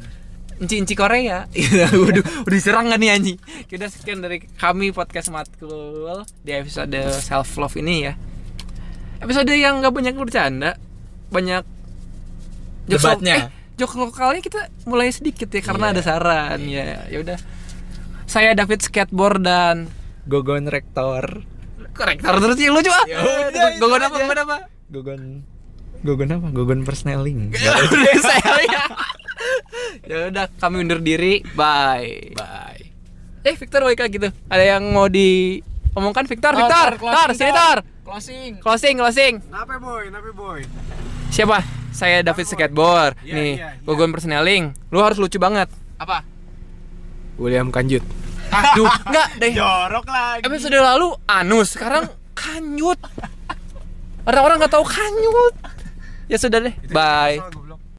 enci-enci 0.64 0.94
Korea. 0.94 1.46
Iya, 1.54 1.88
udah 1.90 2.24
udah 2.42 2.50
diserang 2.50 2.88
kan 2.88 2.98
nih 2.98 3.12
anjing. 3.12 3.38
Kita 3.66 3.86
sekian 3.86 4.20
dari 4.20 4.40
kami 4.54 4.90
podcast 4.90 5.28
Matkul 5.30 6.08
di 6.40 6.52
episode 6.52 6.96
self 7.14 7.54
love 7.56 7.76
ini 7.76 7.96
ya. 8.04 8.14
Episode 9.20 9.52
yang 9.52 9.80
nggak 9.80 9.92
banyak 9.92 10.14
bercanda, 10.14 10.76
banyak 11.30 11.64
jokes 12.86 13.00
Debatnya. 13.00 13.36
eh, 13.38 13.44
jokes 13.74 13.96
lokalnya 13.96 14.40
kita 14.40 14.62
mulai 14.84 15.08
sedikit 15.10 15.48
ya 15.48 15.62
karena 15.62 15.86
Iya. 15.88 15.94
ada 15.94 16.02
saran 16.02 16.60
ya. 16.64 16.84
Ya 17.08 17.18
udah. 17.20 17.38
Saya 18.26 18.52
David 18.52 18.80
skateboard 18.80 19.40
dan 19.42 19.76
Gogon 20.24 20.66
rektor. 20.66 21.44
korektor 21.94 22.34
terus 22.42 22.58
yang 22.58 22.74
lucu 22.74 22.90
ah. 22.90 23.06
Ya 23.06 23.22
udah, 23.22 23.68
Gogon 23.78 24.02
apa? 24.02 24.16
Gogon 24.18 24.40
apa? 24.40 24.58
Gogon 24.90 25.22
Gogon 26.02 26.30
apa? 26.30 26.48
Gogon 26.50 26.80
persneling. 26.82 27.54
Ya 27.56 27.72
udah 27.72 28.18
saya 28.20 28.52
ya. 30.08 30.30
Udah 30.30 30.46
kami 30.60 30.84
undur 30.84 31.00
diri. 31.00 31.44
Bye. 31.54 32.34
Bye. 32.36 32.84
Eh 33.44 33.56
Victor 33.60 33.84
WK 33.84 34.02
gitu. 34.08 34.30
Ada 34.48 34.78
yang 34.78 34.84
mau 34.92 35.12
diomongkan 35.12 36.24
Victor? 36.24 36.56
Oh, 36.56 36.64
Victor, 36.64 36.90
tar, 37.00 37.30
sini. 37.36 37.52
Tor. 37.52 37.78
Closing. 38.04 38.52
Closing, 38.60 38.96
closing. 39.00 39.34
Nape 39.48 39.80
boy, 39.80 40.12
nape 40.12 40.32
boy. 40.36 40.60
Siapa? 41.32 41.64
Saya 41.94 42.20
David 42.22 42.46
Skateboard. 42.48 43.16
Iya, 43.24 43.34
Nih, 43.36 43.52
iya, 43.56 43.70
iya. 43.78 43.86
Gogon 43.86 44.12
Persneling. 44.12 44.76
Lu 44.92 45.00
harus 45.00 45.20
lucu 45.20 45.40
banget. 45.40 45.68
Apa? 46.00 46.26
William 47.40 47.72
Kanjut. 47.72 48.04
Aduh, 48.54 48.90
enggak 49.08 49.28
deh. 49.42 49.52
Jorok 49.56 50.06
lagi. 50.06 50.42
Episode 50.46 50.78
lalu 50.78 51.08
anus, 51.26 51.74
sekarang 51.74 52.06
kanyut. 52.38 53.00
Orang-orang 54.24 54.62
nggak 54.62 54.74
tahu 54.74 54.86
kanyut. 54.86 55.54
Ya 56.32 56.38
sudah 56.40 56.60
deh. 56.64 56.76
Bye. 56.90 57.42